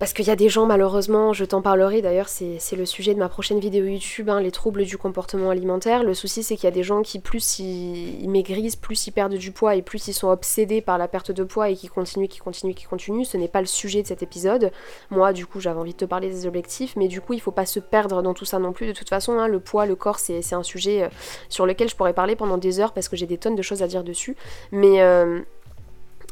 parce 0.00 0.14
qu'il 0.14 0.24
y 0.26 0.30
a 0.30 0.36
des 0.36 0.48
gens, 0.48 0.64
malheureusement, 0.64 1.34
je 1.34 1.44
t'en 1.44 1.60
parlerai 1.60 2.00
d'ailleurs, 2.00 2.30
c'est 2.30 2.74
le 2.74 2.86
sujet 2.86 3.12
de 3.12 3.18
ma 3.18 3.28
prochaine 3.28 3.60
vidéo 3.60 3.84
YouTube, 3.84 4.30
hein, 4.30 4.40
les 4.40 4.50
troubles 4.50 4.84
du 4.84 4.96
comportement 4.96 5.50
alimentaire. 5.50 6.04
Le 6.04 6.14
souci, 6.14 6.42
c'est 6.42 6.56
qu'il 6.56 6.64
y 6.64 6.68
a 6.68 6.74
des 6.74 6.82
gens 6.82 7.02
qui, 7.02 7.18
plus 7.18 7.58
ils, 7.58 8.26
maigrissent, 8.30 8.76
plus 8.76 9.06
ils 9.06 9.10
perdent 9.10 9.34
du 9.34 9.52
poids 9.52 9.74
et 9.76 9.82
plus 9.82 10.08
ils 10.08 10.14
sont 10.14 10.28
obsédés 10.28 10.80
par 10.80 10.96
la 10.96 11.06
perte 11.06 11.32
de 11.32 11.44
poids 11.44 11.68
et 11.68 11.76
qui 11.76 11.88
continuent, 11.88 12.28
qui 12.28 12.38
continuent, 12.38 12.72
qui 12.72 12.86
continuent. 12.86 13.24
Ce 13.24 13.36
n'est 13.36 13.46
pas 13.46 13.60
le 13.60 13.66
sujet 13.66 14.00
de 14.00 14.06
cet 14.06 14.22
épisode. 14.22 14.72
Moi, 15.10 15.34
du 15.34 15.44
coup, 15.44 15.60
j'avais 15.60 15.78
envie 15.78 15.92
de 15.92 15.98
te 15.98 16.06
parler 16.06 16.30
des 16.30 16.46
objectifs, 16.46 16.96
mais 16.96 17.06
du 17.06 17.20
coup, 17.20 17.34
il 17.34 17.40
faut 17.40 17.52
pas 17.52 17.66
se 17.66 17.78
perdre 17.78 18.22
dans 18.22 18.32
tout 18.32 18.46
ça 18.46 18.58
non 18.58 18.72
plus. 18.72 18.86
De 18.86 18.92
toute 18.92 19.10
façon, 19.10 19.38
hein, 19.38 19.48
le 19.48 19.60
poids, 19.60 19.84
le 19.84 19.96
corps, 19.96 20.18
c'est 20.18 20.54
un 20.54 20.62
sujet 20.62 21.02
euh, 21.02 21.08
sur 21.50 21.66
lequel 21.66 21.90
je 21.90 21.94
pourrais 21.96 22.14
parler 22.14 22.36
pendant 22.36 22.56
des 22.56 22.80
heures 22.80 22.94
parce 22.94 23.10
que 23.10 23.16
j'ai 23.16 23.26
des 23.26 23.36
tonnes 23.36 23.54
de 23.54 23.62
choses 23.62 23.82
à 23.82 23.86
dire 23.86 24.02
dessus. 24.02 24.34
Mais. 24.72 25.02
Euh, 25.02 25.40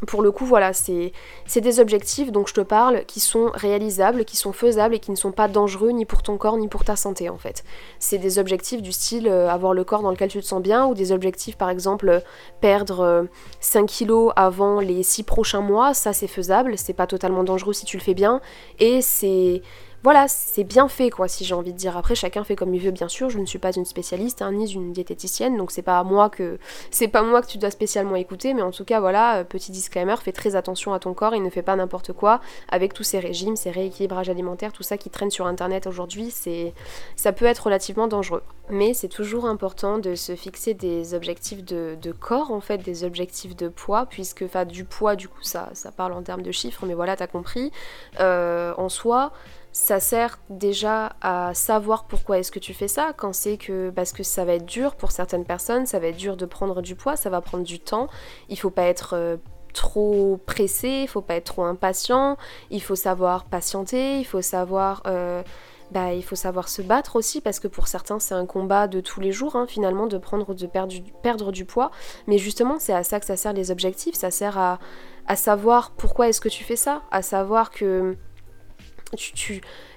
pour 0.07 0.23
le 0.23 0.31
coup, 0.31 0.45
voilà, 0.45 0.73
c'est 0.73 1.13
des 1.57 1.81
objectifs 1.81 2.31
dont 2.31 2.47
je 2.47 2.55
te 2.55 2.61
parle 2.61 3.05
qui 3.07 3.21
sont 3.21 3.51
réalisables, 3.55 4.25
qui 4.25 4.37
sont 4.37 4.53
faisables 4.53 4.95
et 4.95 4.99
qui 5.01 5.11
ne 5.11 5.17
sont 5.17 5.33
pas 5.33 5.49
dangereux 5.49 5.91
ni 5.91 6.05
pour 6.05 6.23
ton 6.23 6.37
corps 6.37 6.57
ni 6.57 6.69
pour 6.69 6.85
ta 6.85 6.95
santé 6.95 7.29
en 7.29 7.39
fait. 7.39 7.65
C'est 7.99 8.19
des 8.19 8.39
objectifs 8.39 8.81
du 8.81 8.93
style 8.93 9.29
euh, 9.29 9.49
avoir 9.49 9.75
le 9.75 9.85
corps 9.85 10.03
dans 10.03 10.11
lequel 10.11 10.31
tu 10.31 10.41
te 10.41 10.47
sens 10.47 10.63
bien 10.63 10.87
ou 10.87 10.95
des 10.95 11.11
objectifs 11.11 11.57
par 11.57 11.71
exemple 11.71 12.23
perdre 12.61 13.27
5 13.61 13.81
euh, 13.81 13.87
kilos 13.87 14.33
avant 14.37 14.81
les 14.81 15.03
6 15.03 15.25
prochains 15.25 15.63
mois, 15.63 15.95
ça 15.95 16.13
c'est 16.13 16.29
faisable, 16.29 16.79
c'est 16.79 16.93
pas 16.93 17.07
totalement 17.07 17.43
dangereux 17.43 17.73
si 17.73 17.85
tu 17.85 17.97
le 17.97 18.03
fais 18.03 18.15
bien 18.15 18.41
et 18.79 19.01
c'est 19.03 19.63
voilà, 20.05 20.29
c'est 20.29 20.65
bien 20.65 20.87
fait 20.89 21.11
quoi, 21.11 21.27
si 21.27 21.45
j'ai 21.45 21.55
envie 21.55 21.73
de 21.73 21.79
dire. 21.79 21.97
Après, 21.97 22.15
chacun 22.15 22.45
fait 22.45 22.55
comme 22.55 22.73
il 22.73 22.81
veut, 22.81 22.93
bien 22.93 23.09
sûr. 23.09 23.31
Je 23.31 23.39
ne 23.39 23.47
suis 23.47 23.59
pas 23.59 23.73
une 23.73 23.85
spécialiste, 23.85 24.43
hein, 24.43 24.53
ni 24.53 24.73
une 24.73 24.93
diététicienne, 24.93 25.57
donc 25.57 25.73
c'est 25.73 25.83
pas 25.83 26.03
moi 26.05 26.31
que 26.31 26.59
c'est 26.91 27.09
pas 27.09 27.23
moi 27.23 27.43
que 27.43 27.49
tu 27.49 27.59
dois 27.59 27.71
spécialement 27.71 28.15
écouter. 28.15 28.55
Mais 28.55 28.63
en 28.63 28.71
tout 28.71 28.85
cas, 28.85 29.01
voilà, 29.01 29.39
euh, 29.39 29.45
petit 29.45 29.73
disclaimer, 29.73 30.15
fais 30.23 30.33
très 30.33 30.55
attention 30.55 30.93
à 30.93 31.01
ton 31.01 31.15
corps. 31.15 31.35
Il 31.35 31.43
ne 31.43 31.51
fait 31.51 31.63
pas 31.63 31.75
n'importe 31.75 32.13
quoi 32.13 32.41
avec 32.69 32.95
tous 32.95 33.03
ces 33.03 33.19
régimes, 33.19 33.57
ces 33.57 33.71
rééquilibrages 33.71 34.29
alimentaires, 34.29 34.73
tout 34.73 34.85
ça 34.85 34.97
qui 34.97 35.11
traîne 35.11 35.31
sur 35.31 35.47
Internet 35.47 35.87
aujourd'hui. 35.89 36.31
C'est, 36.31 36.75
ça 37.17 37.33
peut 37.33 37.47
être 37.47 37.65
relativement 37.65 38.07
dangereux. 38.07 38.43
Mais 38.71 38.95
c'est 38.95 39.09
toujours 39.09 39.47
important 39.47 39.99
de 39.99 40.15
se 40.15 40.37
fixer 40.37 40.75
des 40.75 41.15
objectifs 41.15 41.65
de, 41.65 41.97
corps, 42.13 42.53
en 42.53 42.61
fait, 42.61 42.79
des 42.79 43.03
objectifs 43.03 43.57
de 43.57 43.69
poids, 43.69 44.07
puisque, 44.07 44.43
enfin, 44.43 44.65
du 44.65 44.85
poids, 44.85 45.17
du 45.17 45.29
coup, 45.29 45.43
ça, 45.43 45.71
ça 45.73 45.91
parle 45.91 46.13
en 46.13 46.23
termes 46.23 46.43
de 46.43 46.53
chiffres, 46.53 46.85
mais 46.87 46.95
voilà, 46.95 47.17
t'as 47.17 47.27
compris. 47.27 47.73
Euh, 48.21 48.75
en 48.77 48.89
soi 48.89 49.33
ça 49.79 50.01
sert 50.01 50.41
déjà 50.51 51.13
à 51.21 51.55
savoir 51.55 52.09
pourquoi 52.09 52.39
est-ce 52.39 52.51
que 52.51 52.59
tu 52.59 52.75
fais 52.75 52.89
ça, 52.89 53.13
quand 53.17 53.33
c'est 53.33 53.57
que 53.57 53.91
parce 53.91 54.13
que 54.13 54.25
ça 54.25 54.45
va 54.45 54.55
être 54.55 54.67
dur 54.67 54.97
pour 54.97 55.13
certaines 55.13 55.45
personnes, 55.45 55.87
ça 55.87 56.01
va 56.01 56.09
être 56.09 56.17
dur 56.17 56.37
de 56.37 56.47
prendre 56.47 56.83
du 56.83 56.97
poids, 56.97 57.15
ça 57.15 57.31
va 57.31 57.41
prendre 57.41 57.63
du 57.63 57.79
temps, 57.79 58.09
il 58.49 58.59
faut 58.59 58.71
pas 58.71 58.83
être 58.83 59.15
euh, 59.15 59.37
trop 59.73 60.41
pressé, 60.47 61.03
il 61.05 61.07
faut 61.07 61.21
pas 61.21 61.37
être 61.37 61.45
trop 61.45 61.63
impatient, 61.63 62.37
il 62.71 62.83
faut 62.83 62.97
savoir 62.97 63.45
patienter, 63.45 64.19
il 64.19 64.25
faut 64.25 64.43
savoir 64.43 65.01
euh, 65.07 65.45
bah, 65.93 66.13
il 66.13 66.25
faut 66.25 66.37
savoir 66.37 66.69
se 66.69 66.83
battre 66.83 67.15
aussi 67.15 67.41
parce 67.41 67.61
que 67.61 67.69
pour 67.69 67.87
certains 67.87 68.19
c'est 68.19 68.35
un 68.35 68.47
combat 68.47 68.89
de 68.89 69.01
tous 69.01 69.21
les 69.21 69.31
jours 69.31 69.55
hein, 69.55 69.67
finalement 69.69 70.09
de 70.09 70.19
prendre 70.19 70.55
de 70.55 70.67
perdre 70.67 70.93
du, 70.93 71.03
perdre 71.23 71.53
du 71.53 71.65
poids. 71.65 71.93
Mais 72.27 72.37
justement 72.37 72.81
c'est 72.81 72.93
à 72.93 73.05
ça 73.05 73.21
que 73.21 73.27
ça 73.27 73.37
sert 73.37 73.53
les 73.53 73.71
objectifs 73.71 74.17
ça 74.17 74.33
sert 74.33 74.59
à, 74.59 74.81
à 75.29 75.37
savoir 75.37 75.93
pourquoi 75.93 76.29
est-ce 76.29 76.41
que 76.41 76.49
tu 76.49 76.65
fais 76.65 76.77
ça 76.77 77.03
à 77.13 77.23
savoir 77.23 77.71
que 77.71 78.17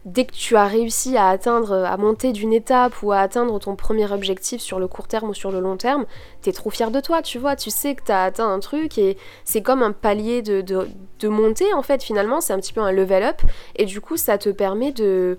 dès 0.06 0.26
que 0.26 0.34
tu 0.34 0.56
as 0.56 0.66
réussi 0.66 1.18
à 1.18 1.28
atteindre, 1.28 1.74
à 1.74 1.98
monter 1.98 2.32
d'une 2.32 2.54
étape 2.54 3.02
ou 3.04 3.12
à 3.12 3.20
atteindre 3.20 3.60
ton 3.60 3.76
premier 3.76 4.12
objectif 4.12 4.62
sur 4.62 4.80
le 4.80 4.88
court 4.88 5.08
terme 5.08 5.30
ou 5.30 5.34
sur 5.34 5.52
le 5.52 5.60
long 5.60 5.78
terme, 5.78 6.06
t'es 6.42 6.52
trop 6.52 6.70
fier 6.70 6.92
de 6.92 7.00
toi, 7.00 7.22
tu 7.22 7.38
vois, 7.38 7.56
tu 7.56 7.70
sais 7.70 7.96
que 7.96 8.04
t'as 8.04 8.24
atteint 8.24 8.52
un 8.52 8.60
truc 8.60 8.98
et 8.98 9.18
c'est 9.44 9.62
comme 9.62 9.84
un 9.84 9.92
palier 9.92 10.42
de, 10.42 10.62
de, 10.62 10.88
de 11.20 11.28
montée 11.28 11.74
en 11.74 11.82
fait 11.82 12.04
finalement, 12.04 12.42
c'est 12.42 12.54
un 12.54 12.60
petit 12.60 12.74
peu 12.74 12.82
un 12.82 12.92
level 12.92 13.24
up. 13.24 13.42
Et 13.76 13.86
du 13.86 14.02
coup 14.02 14.18
ça 14.18 14.38
te 14.38 14.50
permet 14.50 14.92
de 14.92 15.38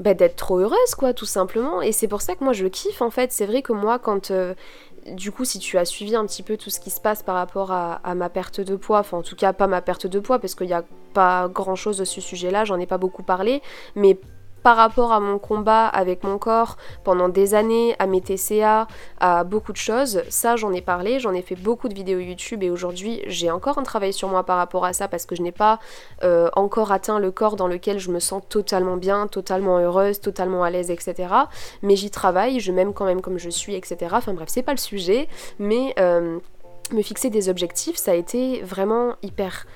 bah, 0.00 0.14
d'être 0.14 0.36
trop 0.36 0.58
heureuse 0.58 0.94
quoi 0.96 1.12
tout 1.12 1.26
simplement. 1.26 1.82
Et 1.82 1.92
c'est 1.92 2.08
pour 2.08 2.22
ça 2.22 2.34
que 2.34 2.44
moi 2.44 2.52
je 2.52 2.66
kiffe 2.66 3.02
en 3.02 3.10
fait, 3.10 3.32
c'est 3.32 3.46
vrai 3.46 3.62
que 3.62 3.72
moi 3.72 3.98
quand 3.98 4.30
euh, 4.30 4.54
du 5.14 5.32
coup, 5.32 5.44
si 5.44 5.58
tu 5.58 5.78
as 5.78 5.84
suivi 5.84 6.14
un 6.16 6.26
petit 6.26 6.42
peu 6.42 6.56
tout 6.56 6.70
ce 6.70 6.80
qui 6.80 6.90
se 6.90 7.00
passe 7.00 7.22
par 7.22 7.34
rapport 7.34 7.72
à, 7.72 8.14
ma 8.14 8.28
perte 8.28 8.60
de 8.60 8.76
poids, 8.76 9.00
enfin 9.00 9.18
en 9.18 9.22
tout 9.22 9.36
cas 9.36 9.52
pas 9.52 9.66
ma 9.66 9.80
perte 9.80 10.06
de 10.06 10.18
poids, 10.18 10.38
parce 10.38 10.54
qu'il 10.54 10.66
n'y 10.66 10.72
a 10.72 10.84
pas 11.12 11.48
grand 11.48 11.74
chose 11.74 11.98
de 11.98 12.04
ce 12.04 12.20
sujet-là, 12.20 12.64
j'en 12.64 12.78
ai 12.78 12.86
pas 12.86 12.98
beaucoup 12.98 13.22
parlé, 13.22 13.62
mais 13.94 14.18
par 14.62 14.76
rapport 14.76 15.12
à 15.12 15.20
mon 15.20 15.38
combat 15.38 15.86
avec 15.86 16.24
mon 16.24 16.38
corps 16.38 16.76
pendant 17.04 17.28
des 17.28 17.54
années, 17.54 17.94
à 17.98 18.06
mes 18.06 18.20
TCA, 18.20 18.86
à 19.20 19.44
beaucoup 19.44 19.72
de 19.72 19.78
choses. 19.78 20.22
Ça, 20.28 20.56
j'en 20.56 20.72
ai 20.72 20.80
parlé, 20.80 21.20
j'en 21.20 21.32
ai 21.32 21.42
fait 21.42 21.54
beaucoup 21.54 21.88
de 21.88 21.94
vidéos 21.94 22.18
YouTube 22.18 22.62
et 22.62 22.70
aujourd'hui, 22.70 23.22
j'ai 23.26 23.50
encore 23.50 23.78
un 23.78 23.82
travail 23.82 24.12
sur 24.12 24.28
moi 24.28 24.44
par 24.44 24.56
rapport 24.56 24.84
à 24.84 24.92
ça 24.92 25.08
parce 25.08 25.26
que 25.26 25.34
je 25.34 25.42
n'ai 25.42 25.52
pas 25.52 25.78
euh, 26.22 26.48
encore 26.54 26.92
atteint 26.92 27.18
le 27.18 27.30
corps 27.30 27.56
dans 27.56 27.68
lequel 27.68 27.98
je 27.98 28.10
me 28.10 28.20
sens 28.20 28.42
totalement 28.48 28.96
bien, 28.96 29.26
totalement 29.26 29.78
heureuse, 29.78 30.20
totalement 30.20 30.64
à 30.64 30.70
l'aise, 30.70 30.90
etc. 30.90 31.28
Mais 31.82 31.96
j'y 31.96 32.10
travaille, 32.10 32.60
je 32.60 32.72
m'aime 32.72 32.92
quand 32.92 33.04
même 33.04 33.20
comme 33.20 33.38
je 33.38 33.50
suis, 33.50 33.74
etc. 33.74 33.96
Enfin 34.12 34.34
bref, 34.34 34.48
c'est 34.50 34.62
pas 34.62 34.72
le 34.72 34.78
sujet, 34.78 35.28
mais 35.58 35.94
euh, 35.98 36.38
me 36.92 37.02
fixer 37.02 37.30
des 37.30 37.48
objectifs, 37.48 37.96
ça 37.96 38.12
a 38.12 38.14
été 38.14 38.62
vraiment 38.62 39.14
hyper 39.22 39.66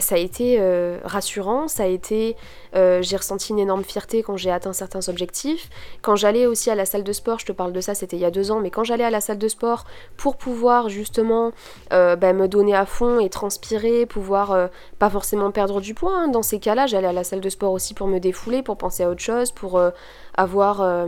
ça 0.00 0.14
a 0.14 0.18
été 0.18 0.58
euh, 0.60 0.98
rassurant, 1.04 1.66
ça 1.68 1.84
a 1.84 1.86
été, 1.86 2.36
euh, 2.76 3.00
j'ai 3.02 3.16
ressenti 3.16 3.52
une 3.52 3.58
énorme 3.58 3.84
fierté 3.84 4.22
quand 4.22 4.36
j'ai 4.36 4.50
atteint 4.50 4.72
certains 4.72 5.08
objectifs. 5.08 5.70
Quand 6.02 6.16
j'allais 6.16 6.46
aussi 6.46 6.70
à 6.70 6.74
la 6.74 6.84
salle 6.84 7.04
de 7.04 7.12
sport, 7.12 7.38
je 7.38 7.46
te 7.46 7.52
parle 7.52 7.72
de 7.72 7.80
ça, 7.80 7.94
c'était 7.94 8.16
il 8.16 8.20
y 8.20 8.24
a 8.24 8.30
deux 8.30 8.50
ans, 8.50 8.60
mais 8.60 8.70
quand 8.70 8.84
j'allais 8.84 9.04
à 9.04 9.10
la 9.10 9.20
salle 9.20 9.38
de 9.38 9.48
sport 9.48 9.84
pour 10.16 10.36
pouvoir 10.36 10.88
justement 10.88 11.52
euh, 11.92 12.16
bah, 12.16 12.32
me 12.32 12.48
donner 12.48 12.74
à 12.74 12.84
fond 12.84 13.18
et 13.18 13.30
transpirer, 13.30 14.06
pouvoir 14.06 14.68
pas 14.98 15.10
forcément 15.10 15.50
perdre 15.50 15.80
du 15.80 15.94
poids, 15.94 16.14
hein. 16.14 16.28
dans 16.28 16.42
ces 16.42 16.60
cas-là, 16.60 16.86
j'allais 16.86 17.08
à 17.08 17.12
la 17.12 17.24
salle 17.24 17.40
de 17.40 17.48
sport 17.48 17.72
aussi 17.72 17.94
pour 17.94 18.06
me 18.06 18.18
défouler, 18.18 18.62
pour 18.62 18.76
penser 18.76 19.02
à 19.04 19.10
autre 19.10 19.22
chose, 19.22 19.50
pour 19.50 19.80
avoir 20.34 21.06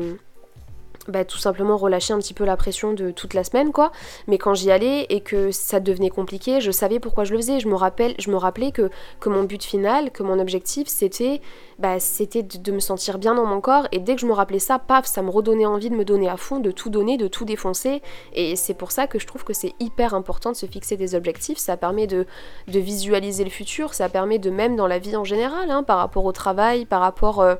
bah, 1.08 1.24
tout 1.24 1.38
simplement 1.38 1.76
relâcher 1.76 2.12
un 2.12 2.18
petit 2.18 2.34
peu 2.34 2.44
la 2.44 2.56
pression 2.56 2.92
de 2.92 3.10
toute 3.10 3.34
la 3.34 3.44
semaine 3.44 3.72
quoi. 3.72 3.92
Mais 4.26 4.38
quand 4.38 4.54
j'y 4.54 4.70
allais 4.70 5.06
et 5.08 5.20
que 5.20 5.50
ça 5.50 5.80
devenait 5.80 6.10
compliqué 6.10 6.60
je 6.60 6.70
savais 6.70 7.00
pourquoi 7.00 7.24
je 7.24 7.32
le 7.32 7.38
faisais. 7.38 7.60
Je 7.60 7.68
me 7.68 7.74
rappelle 7.74 8.14
je 8.18 8.30
me 8.30 8.36
rappelais 8.36 8.72
que, 8.72 8.90
mon 9.26 9.44
but 9.44 9.62
final 9.62 10.10
que 10.10 10.22
mon 10.22 10.38
objectif 10.38 10.88
c'était 10.88 11.40
bah, 11.78 11.98
c'était 11.98 12.42
de, 12.42 12.72
me 12.72 12.80
sentir 12.80 13.18
bien 13.18 13.34
dans 13.34 13.46
mon 13.46 13.60
corps. 13.60 13.88
Et 13.92 13.98
dès 13.98 14.14
que 14.14 14.20
je 14.20 14.26
me 14.26 14.32
rappelais 14.32 14.58
ça 14.58 14.78
paf 14.78 15.06
ça 15.06 15.22
me 15.22 15.30
redonnait 15.30 15.66
envie 15.66 15.90
de 15.90 15.94
me 15.96 16.04
donner 16.04 16.28
à 16.28 16.36
fond 16.36 16.60
de 16.60 16.70
tout 16.70 16.90
donner 16.90 17.16
de 17.16 17.28
tout 17.28 17.44
défoncer. 17.44 18.02
Et 18.34 18.56
c'est 18.56 18.74
pour 18.74 18.92
ça 18.92 19.06
que 19.06 19.18
je 19.18 19.26
trouve 19.26 19.44
que 19.44 19.54
c'est 19.54 19.74
hyper 19.80 20.14
important 20.14 20.52
de 20.52 20.56
se 20.56 20.66
fixer 20.66 20.96
des 20.96 21.14
objectifs. 21.14 21.58
Ça 21.58 21.76
permet 21.76 22.06
de, 22.06 22.26
de 22.68 22.78
visualiser 22.78 23.44
le 23.44 23.50
futur. 23.50 23.94
Ça 23.94 24.08
permet 24.08 24.38
de 24.38 24.50
même 24.50 24.76
dans 24.76 24.86
la 24.86 24.98
vie 24.98 25.16
en 25.16 25.24
général 25.24 25.70
hein, 25.70 25.82
par 25.82 25.98
rapport 25.98 26.24
au 26.24 26.32
travail 26.32 26.84
par 26.84 27.00
rapport 27.00 27.40
euh, 27.40 27.54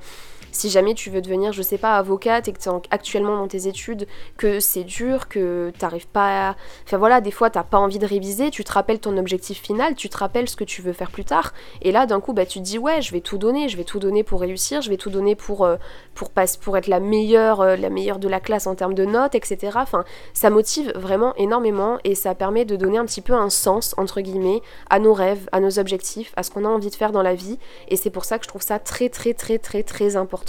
si 0.53 0.71
jamais 0.71 0.95
tu 0.95 1.11
veux 1.11 1.21
devenir, 1.21 1.53
je 1.53 1.63
sais 1.63 1.79
pas, 1.79 1.97
avocate 1.97 2.49
et 2.49 2.53
que 2.53 2.59
tu 2.59 2.69
es 2.69 2.73
actuellement 2.91 3.37
dans 3.37 3.49
tes 3.49 3.67
études, 3.67 4.07
que 4.37 4.61
c'est 4.61 4.85
dur, 4.85 5.29
que 5.29 5.73
t'arrives 5.79 6.09
pas 6.09 6.51
à... 6.51 6.57
Enfin 6.87 6.99
voilà, 6.99 7.21
des 7.21 7.31
fois 7.31 7.51
t'as 7.51 7.63
pas 7.63 7.79
envie 7.79 7.99
de 7.99 8.07
réviser, 8.07 8.51
tu 8.51 8.65
te 8.65 8.73
rappelles 8.73 9.01
ton 9.01 9.17
objectif 9.17 9.61
final, 9.61 9.95
tu 9.95 10.09
te 10.09 10.17
rappelles 10.17 10.49
ce 10.49 10.57
que 10.57 10.65
tu 10.65 10.83
veux 10.83 10.93
faire 10.93 11.11
plus 11.11 11.25
tard, 11.25 11.53
et 11.83 11.93
là 11.93 12.07
d'un 12.07 12.21
coup 12.21 12.33
bah 12.33 12.47
tu 12.47 12.59
te 12.59 12.65
dis 12.65 12.79
ouais 12.79 13.03
je 13.03 13.13
vais 13.13 13.21
tout 13.21 13.39
donner, 13.39 13.69
je 13.69 13.77
vais 13.77 13.85
tout 13.85 13.99
donner 13.99 14.23
pour 14.23 14.41
réussir, 14.41 14.83
je 14.83 14.91
vais 14.91 14.97
tout 14.97 15.11
donner 15.11 15.35
pour, 15.35 15.65
euh, 15.65 15.77
pour, 16.15 16.31
pour 16.61 16.77
être 16.77 16.87
la 16.87 17.01
meilleure, 17.01 17.61
euh, 17.61 17.77
la 17.77 17.91
meilleure 17.91 18.19
de 18.19 18.29
la 18.29 18.41
classe 18.41 18.67
en 18.67 18.75
termes 18.75 18.95
de 18.95 19.05
notes, 19.05 19.35
etc. 19.35 19.73
Enfin 19.77 20.05
ça 20.35 20.51
motive 20.51 20.93
vraiment 20.95 21.35
énormément 21.37 21.99
et 22.05 22.15
ça 22.15 22.35
permet 22.35 22.65
de 22.65 22.77
donner 22.77 22.99
un 22.99 23.05
petit 23.05 23.21
peu 23.21 23.35
un 23.35 23.51
sens 23.51 23.95
entre 23.97 24.21
guillemets 24.21 24.63
à 24.89 24.99
nos 24.99 25.13
rêves, 25.13 25.49
à 25.53 25.61
nos 25.61 25.79
objectifs, 25.79 26.33
à 26.37 26.43
ce 26.43 26.51
qu'on 26.51 26.65
a 26.65 26.69
envie 26.69 26.91
de 26.91 26.95
faire 26.95 27.13
dans 27.13 27.23
la 27.23 27.35
vie, 27.35 27.59
et 27.89 27.97
c'est 27.97 28.11
pour 28.11 28.25
ça 28.25 28.39
que 28.39 28.45
je 28.45 28.49
trouve 28.49 28.63
ça 28.63 28.79
très 28.79 29.09
très 29.09 29.35
très 29.35 29.59
très 29.59 29.83
très 29.83 30.17
important 30.17 30.39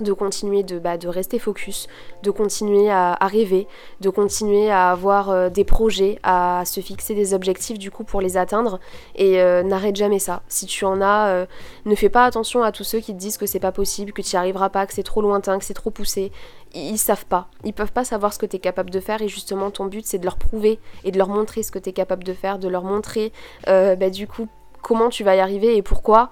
de 0.00 0.12
continuer 0.12 0.62
de, 0.62 0.78
bah, 0.78 0.96
de 0.96 1.06
rester 1.06 1.38
focus, 1.38 1.86
de 2.22 2.30
continuer 2.30 2.90
à, 2.90 3.14
rêver, 3.20 3.66
de 4.00 4.08
continuer 4.08 4.70
à 4.70 4.90
avoir 4.90 5.28
euh, 5.28 5.50
des 5.50 5.64
projets, 5.64 6.18
à 6.22 6.62
se 6.64 6.80
fixer 6.80 7.14
des 7.14 7.34
objectifs 7.34 7.78
du 7.78 7.90
coup 7.90 8.04
pour 8.04 8.20
les 8.20 8.36
atteindre 8.36 8.80
et 9.14 9.40
euh, 9.40 9.62
n'arrête 9.62 9.96
jamais 9.96 10.18
ça. 10.18 10.42
Si 10.48 10.66
tu 10.66 10.84
en 10.84 11.02
as, 11.02 11.28
euh, 11.28 11.46
ne 11.84 11.94
fais 11.94 12.08
pas 12.08 12.24
attention 12.24 12.62
à 12.62 12.72
tous 12.72 12.84
ceux 12.84 13.00
qui 13.00 13.12
te 13.12 13.18
disent 13.18 13.36
que 13.36 13.46
c'est 13.46 13.60
pas 13.60 13.72
possible, 13.72 14.12
que 14.12 14.22
tu 14.22 14.34
n'y 14.34 14.38
arriveras 14.38 14.70
pas, 14.70 14.86
que 14.86 14.94
c'est 14.94 15.02
trop 15.02 15.20
lointain, 15.20 15.58
que 15.58 15.64
c'est 15.64 15.74
trop 15.74 15.90
poussé. 15.90 16.32
Ils, 16.74 16.96
savent 16.96 17.26
pas. 17.26 17.48
Ils 17.64 17.74
peuvent 17.74 17.92
pas 17.92 18.04
savoir 18.04 18.32
ce 18.32 18.38
que 18.38 18.46
tu 18.46 18.56
es 18.56 18.60
capable 18.60 18.88
de 18.88 19.00
faire 19.00 19.20
et 19.20 19.28
justement 19.28 19.70
ton 19.70 19.86
but 19.86 20.06
c'est 20.06 20.18
de 20.18 20.24
leur 20.24 20.38
prouver 20.38 20.78
et 21.04 21.10
de 21.10 21.18
leur 21.18 21.28
montrer 21.28 21.62
ce 21.62 21.70
que 21.70 21.78
tu 21.78 21.90
es 21.90 21.92
capable 21.92 22.24
de 22.24 22.32
faire, 22.32 22.58
de 22.58 22.68
leur 22.68 22.82
montrer 22.84 23.30
bah, 23.66 24.08
du 24.08 24.26
coup 24.26 24.48
comment 24.80 25.10
tu 25.10 25.22
vas 25.22 25.36
y 25.36 25.40
arriver 25.40 25.76
et 25.76 25.82
pourquoi. 25.82 26.30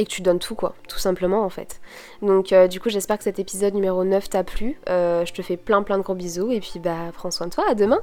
Et 0.00 0.04
que 0.06 0.10
tu 0.10 0.22
donnes 0.22 0.38
tout 0.38 0.54
quoi, 0.54 0.74
tout 0.88 0.98
simplement 0.98 1.44
en 1.44 1.50
fait. 1.50 1.80
Donc 2.22 2.52
euh, 2.52 2.68
du 2.68 2.80
coup 2.80 2.88
j'espère 2.88 3.18
que 3.18 3.24
cet 3.24 3.38
épisode 3.38 3.74
numéro 3.74 4.02
9 4.02 4.30
t'a 4.30 4.42
plu. 4.42 4.80
Euh, 4.88 5.26
je 5.26 5.32
te 5.34 5.42
fais 5.42 5.58
plein 5.58 5.82
plein 5.82 5.98
de 5.98 6.02
gros 6.02 6.14
bisous 6.14 6.50
et 6.50 6.60
puis 6.60 6.80
bah 6.80 7.10
prends 7.12 7.30
soin 7.30 7.48
de 7.48 7.52
toi, 7.52 7.64
à 7.68 7.74
demain 7.74 8.00